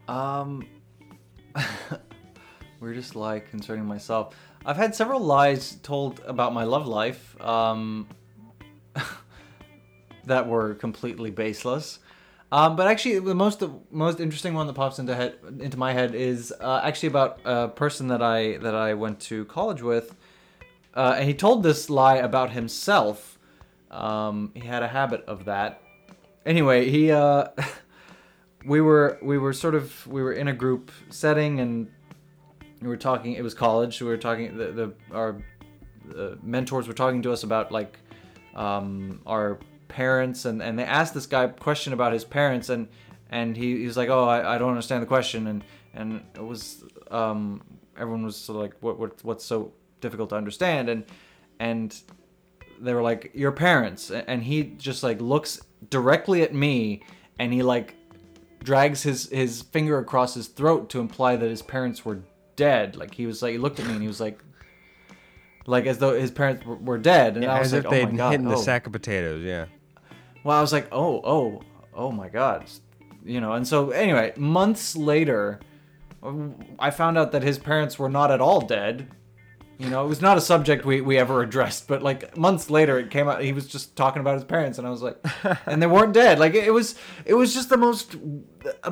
Um, 0.08 0.66
weirdest 2.80 3.16
lie 3.16 3.40
concerning 3.40 3.86
myself. 3.86 4.34
I've 4.66 4.76
had 4.76 4.94
several 4.94 5.20
lies 5.20 5.76
told 5.82 6.20
about 6.26 6.52
my 6.52 6.64
love 6.64 6.86
life 6.86 7.40
um, 7.40 8.08
that 10.24 10.46
were 10.46 10.74
completely 10.74 11.30
baseless. 11.30 12.00
Um, 12.52 12.74
but 12.74 12.88
actually, 12.88 13.20
the 13.20 13.34
most 13.34 13.60
the 13.60 13.70
most 13.90 14.18
interesting 14.18 14.54
one 14.54 14.66
that 14.66 14.72
pops 14.72 14.98
into 14.98 15.14
head 15.14 15.36
into 15.60 15.78
my 15.78 15.92
head 15.92 16.14
is 16.14 16.52
uh, 16.60 16.80
actually 16.82 17.08
about 17.08 17.38
a 17.44 17.68
person 17.68 18.08
that 18.08 18.22
I 18.22 18.56
that 18.58 18.74
I 18.74 18.94
went 18.94 19.20
to 19.20 19.44
college 19.44 19.82
with, 19.82 20.16
uh, 20.94 21.14
and 21.16 21.28
he 21.28 21.34
told 21.34 21.62
this 21.62 21.88
lie 21.88 22.16
about 22.16 22.50
himself. 22.50 23.38
Um, 23.90 24.50
he 24.54 24.66
had 24.66 24.82
a 24.82 24.88
habit 24.88 25.24
of 25.26 25.44
that. 25.44 25.80
Anyway, 26.44 26.90
he 26.90 27.12
uh, 27.12 27.48
we 28.64 28.80
were 28.80 29.18
we 29.22 29.38
were 29.38 29.52
sort 29.52 29.76
of 29.76 30.04
we 30.08 30.20
were 30.20 30.32
in 30.32 30.48
a 30.48 30.52
group 30.52 30.90
setting 31.08 31.60
and 31.60 31.88
we 32.82 32.88
were 32.88 32.96
talking. 32.96 33.34
It 33.34 33.42
was 33.42 33.54
college. 33.54 34.00
We 34.00 34.08
were 34.08 34.16
talking. 34.16 34.56
The, 34.56 34.72
the 34.72 34.94
our 35.12 35.40
mentors 36.42 36.88
were 36.88 36.94
talking 36.94 37.22
to 37.22 37.32
us 37.32 37.44
about 37.44 37.70
like 37.70 37.96
um, 38.56 39.20
our 39.24 39.60
parents, 39.90 40.44
and, 40.44 40.62
and 40.62 40.78
they 40.78 40.84
asked 40.84 41.12
this 41.12 41.26
guy 41.26 41.44
a 41.44 41.48
question 41.48 41.92
about 41.92 42.12
his 42.12 42.24
parents, 42.24 42.68
and 42.68 42.88
and 43.28 43.56
he, 43.56 43.78
he 43.78 43.86
was 43.86 43.96
like, 43.96 44.08
"Oh, 44.08 44.24
I, 44.24 44.54
I 44.54 44.58
don't 44.58 44.70
understand 44.70 45.02
the 45.02 45.06
question," 45.06 45.46
and 45.46 45.64
and 45.92 46.22
it 46.34 46.44
was 46.44 46.84
um, 47.10 47.62
everyone 47.96 48.24
was 48.24 48.36
sort 48.36 48.56
of 48.56 48.62
like, 48.62 48.74
"What 48.80 48.98
what 48.98 49.24
what's 49.24 49.44
so 49.44 49.72
difficult 50.00 50.30
to 50.30 50.36
understand?" 50.36 50.88
and 50.88 51.04
and 51.58 52.02
they 52.80 52.94
were 52.94 53.02
like 53.02 53.30
your 53.34 53.52
parents 53.52 54.10
and 54.10 54.42
he 54.42 54.64
just 54.64 55.02
like 55.02 55.20
looks 55.20 55.60
directly 55.90 56.42
at 56.42 56.54
me 56.54 57.02
and 57.38 57.52
he 57.52 57.62
like 57.62 57.94
drags 58.64 59.02
his 59.02 59.28
his 59.28 59.62
finger 59.62 59.98
across 59.98 60.34
his 60.34 60.48
throat 60.48 60.88
to 60.88 60.98
imply 60.98 61.36
that 61.36 61.48
his 61.48 61.62
parents 61.62 62.04
were 62.04 62.20
dead 62.56 62.96
like 62.96 63.14
he 63.14 63.26
was 63.26 63.42
like 63.42 63.52
he 63.52 63.58
looked 63.58 63.78
at 63.78 63.86
me 63.86 63.92
and 63.92 64.02
he 64.02 64.08
was 64.08 64.20
like 64.20 64.42
like 65.66 65.86
as 65.86 65.98
though 65.98 66.18
his 66.18 66.30
parents 66.30 66.64
were, 66.64 66.76
were 66.76 66.98
dead 66.98 67.36
and 67.36 67.44
I 67.44 67.58
was 67.60 67.72
As 67.72 67.84
like 67.84 67.84
if 67.84 67.90
they'd 67.90 68.08
oh 68.08 68.10
my 68.10 68.16
god 68.16 68.30
hidden 68.30 68.48
the 68.48 68.56
oh. 68.56 68.60
sack 68.60 68.86
of 68.86 68.92
potatoes, 68.92 69.44
yeah. 69.44 69.66
Well 70.44 70.58
I 70.58 70.60
was 70.60 70.72
like 70.72 70.88
oh 70.92 71.20
oh 71.24 71.62
oh 71.94 72.10
my 72.10 72.28
god 72.28 72.66
you 73.24 73.40
know 73.40 73.52
and 73.52 73.66
so 73.66 73.90
anyway 73.90 74.32
months 74.36 74.96
later 74.96 75.60
I 76.78 76.90
found 76.90 77.16
out 77.16 77.32
that 77.32 77.42
his 77.42 77.58
parents 77.58 77.98
were 77.98 78.10
not 78.10 78.30
at 78.30 78.40
all 78.40 78.60
dead 78.60 79.08
you 79.80 79.88
know, 79.88 80.04
it 80.04 80.08
was 80.08 80.20
not 80.20 80.36
a 80.36 80.42
subject 80.42 80.84
we, 80.84 81.00
we 81.00 81.16
ever 81.16 81.42
addressed, 81.42 81.88
but 81.88 82.02
like 82.02 82.36
months 82.36 82.68
later, 82.68 82.98
it 82.98 83.10
came 83.10 83.28
out. 83.28 83.42
He 83.42 83.54
was 83.54 83.66
just 83.66 83.96
talking 83.96 84.20
about 84.20 84.34
his 84.34 84.44
parents, 84.44 84.76
and 84.76 84.86
I 84.86 84.90
was 84.90 85.00
like, 85.00 85.16
and 85.66 85.80
they 85.80 85.86
weren't 85.86 86.12
dead. 86.12 86.38
Like 86.38 86.52
it 86.52 86.70
was, 86.70 86.96
it 87.24 87.32
was 87.32 87.54
just 87.54 87.70
the 87.70 87.78
most 87.78 88.14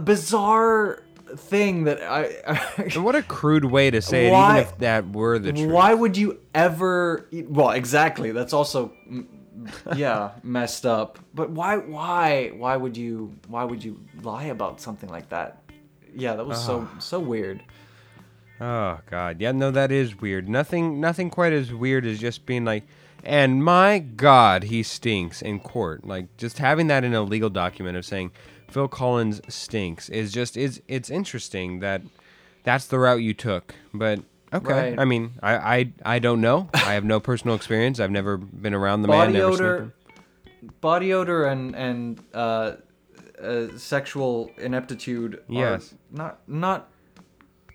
bizarre 0.03 1.03
thing 1.37 1.85
that 1.85 2.03
I. 2.03 2.73
And 2.79 3.05
what 3.05 3.15
a 3.15 3.23
crude 3.23 3.67
way 3.67 3.91
to 3.91 4.01
say 4.01 4.31
Why- 4.31 4.57
it, 4.57 4.61
even 4.61 4.73
if 4.73 4.79
that 4.79 5.13
were 5.13 5.39
the 5.39 5.53
truth. 5.53 5.71
why 5.71 5.93
would 5.93 6.17
you 6.17 6.41
ever? 6.55 7.29
Well, 7.33 7.73
exactly. 7.73 8.33
That's 8.33 8.55
also, 8.55 8.95
yeah, 9.97 10.33
messed 10.43 10.87
up. 10.87 11.19
But 11.35 11.51
why? 11.51 11.77
Why? 11.77 12.49
Why 12.49 12.77
would 12.77 12.97
you? 12.97 13.35
Why 13.49 13.65
would 13.65 13.83
you 13.83 14.01
lie 14.23 14.45
about 14.45 14.81
something 14.81 15.09
like 15.09 15.29
that? 15.31 15.63
Yeah, 16.15 16.35
that 16.35 16.47
was 16.47 16.65
so 16.65 16.89
ah. 16.91 16.99
so 16.99 17.21
weird. 17.21 17.63
Oh 18.61 18.99
God, 19.09 19.41
yeah, 19.41 19.53
no, 19.53 19.71
that 19.71 19.93
is 19.93 20.21
weird. 20.21 20.49
Nothing, 20.49 21.01
nothing 21.01 21.31
quite 21.31 21.53
as 21.53 21.73
weird 21.73 22.05
as 22.05 22.19
just 22.19 22.45
being 22.45 22.65
like, 22.65 22.83
and 23.23 23.63
my 23.63 24.01
God, 24.01 24.65
he 24.65 24.83
stinks 24.83 25.43
in 25.43 25.61
court. 25.61 26.05
Like 26.05 26.37
just 26.37 26.59
having 26.59 26.89
that 26.89 27.05
in 27.05 27.15
a 27.15 27.23
legal 27.23 27.51
document 27.51 27.97
of 27.97 28.05
saying 28.05 28.33
Phil 28.69 28.89
Collins 28.89 29.41
stinks 29.49 30.09
is 30.09 30.33
just 30.33 30.57
is 30.57 30.83
it's 30.89 31.11
interesting 31.11 31.81
that 31.81 32.03
that's 32.65 32.87
the 32.87 32.99
route 32.99 33.23
you 33.23 33.35
took. 33.35 33.75
But 33.95 34.21
okay, 34.53 34.91
Right. 34.91 34.99
I 34.99 35.05
mean, 35.05 35.33
I 35.43 35.55
I 35.55 35.93
I 36.05 36.19
don't 36.19 36.41
know. 36.41 36.69
I 36.75 36.95
have 36.95 37.05
no 37.05 37.21
personal 37.21 37.57
experience. 37.57 38.01
I've 38.01 38.11
never 38.11 38.37
been 38.37 38.75
around 38.75 39.03
the 39.03 39.09
body 39.09 39.33
man. 39.33 39.43
Never 39.43 39.53
odor, 39.53 39.95
body 40.81 41.13
odor, 41.13 41.47
and 41.47 41.75
and 41.75 42.21
uh, 42.35 42.73
uh, 43.43 43.67
sexual 43.77 44.51
ineptitude. 44.59 45.43
Yes. 45.49 45.93
are 45.93 45.97
not 46.11 46.39
not 46.49 46.91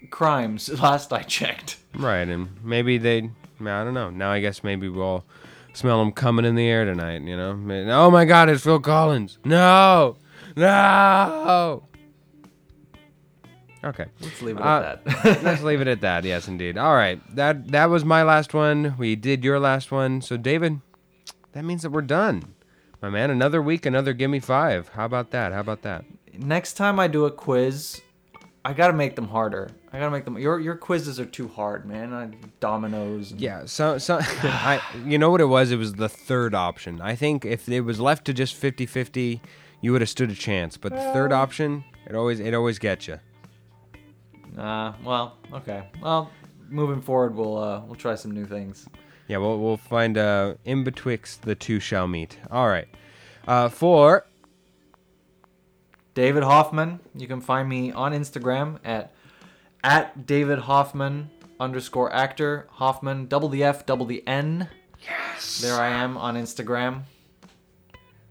crimes. 0.10 0.70
Last 0.82 1.14
I 1.14 1.24
checked. 1.24 1.78
Right, 1.96 2.28
and 2.28 2.64
maybe 2.64 2.98
they. 2.98 3.30
I 3.62 3.84
don't 3.84 3.94
know. 3.94 4.10
Now 4.10 4.32
I 4.32 4.42
guess 4.42 4.64
maybe 4.64 4.90
we'll 4.90 5.24
smell 5.74 6.00
them 6.00 6.12
coming 6.12 6.44
in 6.44 6.56
the 6.56 6.68
air 6.68 6.86
tonight. 6.86 7.22
You 7.22 7.38
know. 7.38 7.52
Oh 7.94 8.12
my 8.12 8.26
God, 8.26 8.50
it's 8.50 8.64
Phil 8.64 8.80
Collins. 8.80 9.38
No, 9.46 10.18
no. 10.56 11.84
Okay. 13.84 14.06
Let's 14.22 14.42
leave 14.42 14.56
it 14.58 14.62
Uh, 14.62 14.96
at 14.96 15.06
that. 15.06 15.44
Let's 15.44 15.62
leave 15.64 15.82
it 15.82 15.88
at 15.88 16.02
that. 16.02 16.24
Yes, 16.24 16.48
indeed. 16.48 16.78
All 16.78 16.96
right. 16.96 17.20
That 17.36 17.68
that 17.72 17.90
was 17.90 18.06
my 18.06 18.24
last 18.24 18.54
one. 18.54 18.96
We 18.98 19.16
did 19.16 19.44
your 19.44 19.60
last 19.60 19.92
one. 19.92 20.22
So 20.22 20.38
David, 20.38 20.80
that 21.52 21.66
means 21.66 21.82
that 21.82 21.90
we're 21.92 22.02
done. 22.02 22.54
My 23.02 23.10
man, 23.10 23.30
another 23.30 23.62
week, 23.62 23.86
another 23.86 24.14
gimme 24.14 24.40
five. 24.40 24.90
How 24.90 25.06
about 25.06 25.32
that? 25.32 25.52
How 25.52 25.60
about 25.60 25.82
that? 25.82 26.06
next 26.36 26.74
time 26.74 27.00
I 27.00 27.08
do 27.08 27.26
a 27.26 27.32
quiz, 27.32 28.02
I 28.66 28.74
gotta 28.74 28.94
make 28.94 29.16
them 29.16 29.28
harder. 29.28 29.70
I 29.92 30.00
gotta 30.00 30.10
make 30.12 30.24
them. 30.26 30.38
Your 30.40 30.60
your 30.60 30.76
quizzes 30.76 31.20
are 31.20 31.26
too 31.26 31.48
hard, 31.50 31.86
man. 31.86 32.14
I, 32.14 32.30
dominoes. 32.62 33.32
and- 33.32 33.42
Yeah, 33.42 33.66
so 33.66 33.98
so 33.98 34.20
I 34.44 34.82
you 35.06 35.18
know 35.18 35.30
what 35.30 35.42
it 35.42 35.46
was? 35.46 35.72
It 35.72 35.78
was 35.78 35.94
the 35.96 36.10
third 36.10 36.56
option. 36.56 37.02
I 37.02 37.16
think 37.16 37.44
if 37.46 37.68
it 37.68 37.82
was 37.82 38.00
left 38.00 38.24
to 38.26 38.34
just 38.34 38.60
50-50, 38.60 39.42
you 39.82 39.92
would 39.92 40.02
have 40.02 40.10
stood 40.10 40.32
a 40.32 40.36
chance. 40.36 40.78
But 40.78 40.94
the 40.94 41.02
third 41.14 41.34
option, 41.34 41.84
it 42.08 42.16
always 42.16 42.40
it 42.40 42.54
always 42.54 42.80
gets 42.80 43.08
you. 43.10 43.20
Uh, 44.58 44.94
well, 45.04 45.38
okay. 45.54 45.88
Well, 46.02 46.30
moving 46.70 47.02
forward, 47.02 47.36
we'll 47.36 47.58
uh, 47.58 47.82
we'll 47.86 47.96
try 47.96 48.16
some 48.16 48.32
new 48.32 48.46
things. 48.46 48.88
Yeah, 49.28 49.38
we'll 49.38 49.60
we'll 49.60 49.78
find 49.78 50.18
uh 50.18 50.56
in 50.66 50.84
betwixt 50.84 51.44
the 51.44 51.56
two 51.56 51.80
shall 51.80 52.08
meet. 52.08 52.38
All 52.52 52.68
right. 52.68 52.88
Uh 53.48 53.70
for 53.70 54.26
David 56.14 56.44
Hoffman. 56.44 57.00
You 57.16 57.28
can 57.28 57.42
find 57.42 57.68
me 57.68 57.92
on 57.92 58.12
Instagram 58.12 58.80
at 58.84 59.14
at 59.84 60.26
David 60.28 60.60
Hoffman 60.60 61.30
underscore 61.60 62.14
actor 62.14 62.68
Hoffman 62.72 63.28
double 63.28 63.50
the 63.50 63.64
F 63.64 63.86
double 63.86 64.06
the 64.06 64.28
N. 64.28 64.70
Yes. 65.02 65.62
There 65.62 65.76
I 65.76 65.88
am 65.90 66.18
on 66.18 66.36
Instagram. 66.36 67.04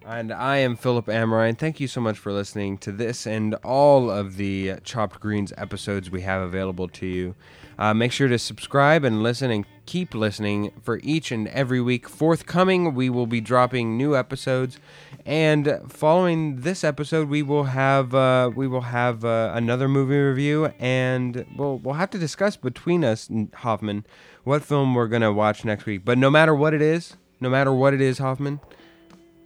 And 0.04 0.32
I 0.32 0.56
am 0.58 0.74
Philip 0.74 1.06
Amrine. 1.06 1.56
Thank 1.56 1.78
you 1.78 1.86
so 1.86 2.00
much 2.00 2.18
for 2.18 2.32
listening 2.32 2.76
to 2.78 2.90
this 2.90 3.24
and 3.24 3.54
all 3.56 4.10
of 4.10 4.36
the 4.36 4.74
Chopped 4.82 5.20
Greens 5.20 5.52
episodes 5.56 6.10
we 6.10 6.22
have 6.22 6.42
available 6.42 6.88
to 6.88 7.06
you. 7.06 7.34
Uh, 7.78 7.94
make 7.94 8.10
sure 8.10 8.26
to 8.26 8.38
subscribe 8.38 9.04
and 9.04 9.22
listen 9.22 9.50
and 9.52 9.64
keep 9.86 10.12
listening 10.12 10.72
for 10.82 10.98
each 11.04 11.30
and 11.30 11.46
every 11.48 11.80
week. 11.80 12.08
Forthcoming, 12.08 12.94
we 12.94 13.10
will 13.10 13.26
be 13.26 13.40
dropping 13.40 13.96
new 13.96 14.16
episodes, 14.16 14.78
and 15.24 15.80
following 15.88 16.60
this 16.60 16.84
episode, 16.84 17.28
we 17.28 17.42
will 17.42 17.64
have 17.64 18.14
uh, 18.14 18.50
we 18.54 18.68
will 18.68 18.82
have 18.82 19.24
uh, 19.24 19.52
another 19.54 19.88
movie 19.88 20.18
review, 20.18 20.66
and 20.78 21.46
we'll 21.56 21.78
we'll 21.78 21.94
have 21.94 22.10
to 22.10 22.18
discuss 22.18 22.56
between 22.56 23.04
us, 23.04 23.30
Hoffman, 23.54 24.04
what 24.44 24.62
film 24.62 24.94
we're 24.94 25.08
gonna 25.08 25.32
watch 25.32 25.64
next 25.64 25.86
week. 25.86 26.04
But 26.04 26.18
no 26.18 26.30
matter 26.30 26.54
what 26.54 26.74
it 26.74 26.82
is, 26.82 27.16
no 27.40 27.48
matter 27.48 27.72
what 27.72 27.94
it 27.94 28.00
is, 28.00 28.18
Hoffman, 28.18 28.60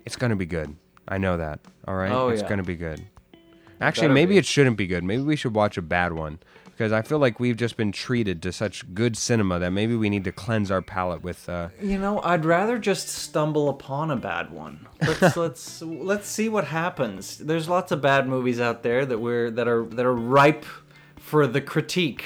it's 0.06 0.16
gonna 0.16 0.36
be 0.36 0.46
good. 0.46 0.74
I 1.08 1.18
know 1.18 1.36
that. 1.36 1.60
All 1.86 1.94
right, 1.94 2.10
Oh, 2.10 2.28
it's 2.28 2.42
yeah. 2.42 2.48
gonna 2.48 2.62
be 2.62 2.76
good. 2.76 3.04
Actually, 3.80 4.04
better 4.08 4.14
maybe 4.14 4.34
be. 4.34 4.38
it 4.38 4.46
shouldn't 4.46 4.76
be 4.78 4.86
good. 4.86 5.04
Maybe 5.04 5.22
we 5.22 5.36
should 5.36 5.54
watch 5.54 5.76
a 5.76 5.82
bad 5.82 6.14
one 6.14 6.38
because 6.64 6.92
I 6.92 7.02
feel 7.02 7.18
like 7.18 7.38
we've 7.38 7.56
just 7.56 7.76
been 7.76 7.92
treated 7.92 8.42
to 8.42 8.52
such 8.52 8.92
good 8.94 9.16
cinema 9.16 9.58
that 9.58 9.70
maybe 9.70 9.94
we 9.94 10.08
need 10.08 10.24
to 10.24 10.32
cleanse 10.32 10.70
our 10.70 10.80
palate 10.82 11.22
with. 11.22 11.46
Uh, 11.48 11.68
You 11.82 11.98
know, 11.98 12.20
I'd 12.22 12.44
rather 12.46 12.78
just 12.78 13.08
stumble 13.08 13.68
upon 13.68 14.10
a 14.10 14.16
bad 14.16 14.50
one. 14.50 14.86
Let's 15.02 15.36
let's 15.36 15.82
let's 15.82 16.28
see 16.28 16.48
what 16.48 16.64
happens. 16.66 17.36
There's 17.38 17.68
lots 17.68 17.92
of 17.92 18.00
bad 18.00 18.26
movies 18.26 18.60
out 18.60 18.82
there 18.82 19.04
that 19.04 19.18
we're 19.18 19.50
that 19.50 19.68
are 19.68 19.84
that 19.84 20.06
are 20.06 20.14
ripe 20.14 20.64
for 21.18 21.46
the 21.46 21.60
critique. 21.60 22.24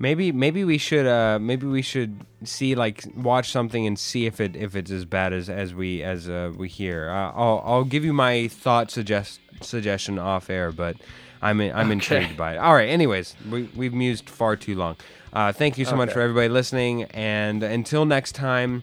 Maybe 0.00 0.32
maybe 0.32 0.64
we 0.64 0.78
should 0.78 1.06
uh, 1.06 1.38
maybe 1.40 1.66
we 1.66 1.82
should 1.82 2.26
see 2.42 2.74
like 2.74 3.04
watch 3.14 3.52
something 3.52 3.86
and 3.86 3.96
see 3.96 4.26
if 4.26 4.40
it 4.40 4.56
if 4.56 4.74
it's 4.74 4.90
as 4.90 5.04
bad 5.04 5.32
as 5.32 5.48
as 5.48 5.72
we 5.72 6.02
as 6.02 6.28
uh, 6.28 6.52
we 6.56 6.68
hear. 6.68 7.08
Uh, 7.08 7.30
I'll 7.30 7.62
I'll 7.64 7.84
give 7.84 8.04
you 8.04 8.12
my 8.12 8.48
thought 8.48 8.90
suggest 8.90 9.38
suggestion 9.60 10.18
off 10.18 10.50
air, 10.50 10.72
but 10.72 10.96
I'm 11.40 11.60
I'm 11.60 11.92
intrigued 11.92 12.36
by 12.36 12.54
it. 12.54 12.58
All 12.58 12.74
right. 12.74 12.88
Anyways, 12.88 13.36
we 13.48 13.70
we've 13.76 13.94
mused 13.94 14.28
far 14.28 14.56
too 14.56 14.74
long. 14.74 14.96
Uh, 15.32 15.52
thank 15.52 15.78
you 15.78 15.84
so 15.84 15.94
much 15.94 16.12
for 16.12 16.20
everybody 16.20 16.48
listening, 16.48 17.04
and 17.04 17.62
until 17.62 18.04
next 18.04 18.32
time, 18.32 18.82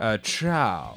uh, 0.00 0.18
ciao. 0.18 0.96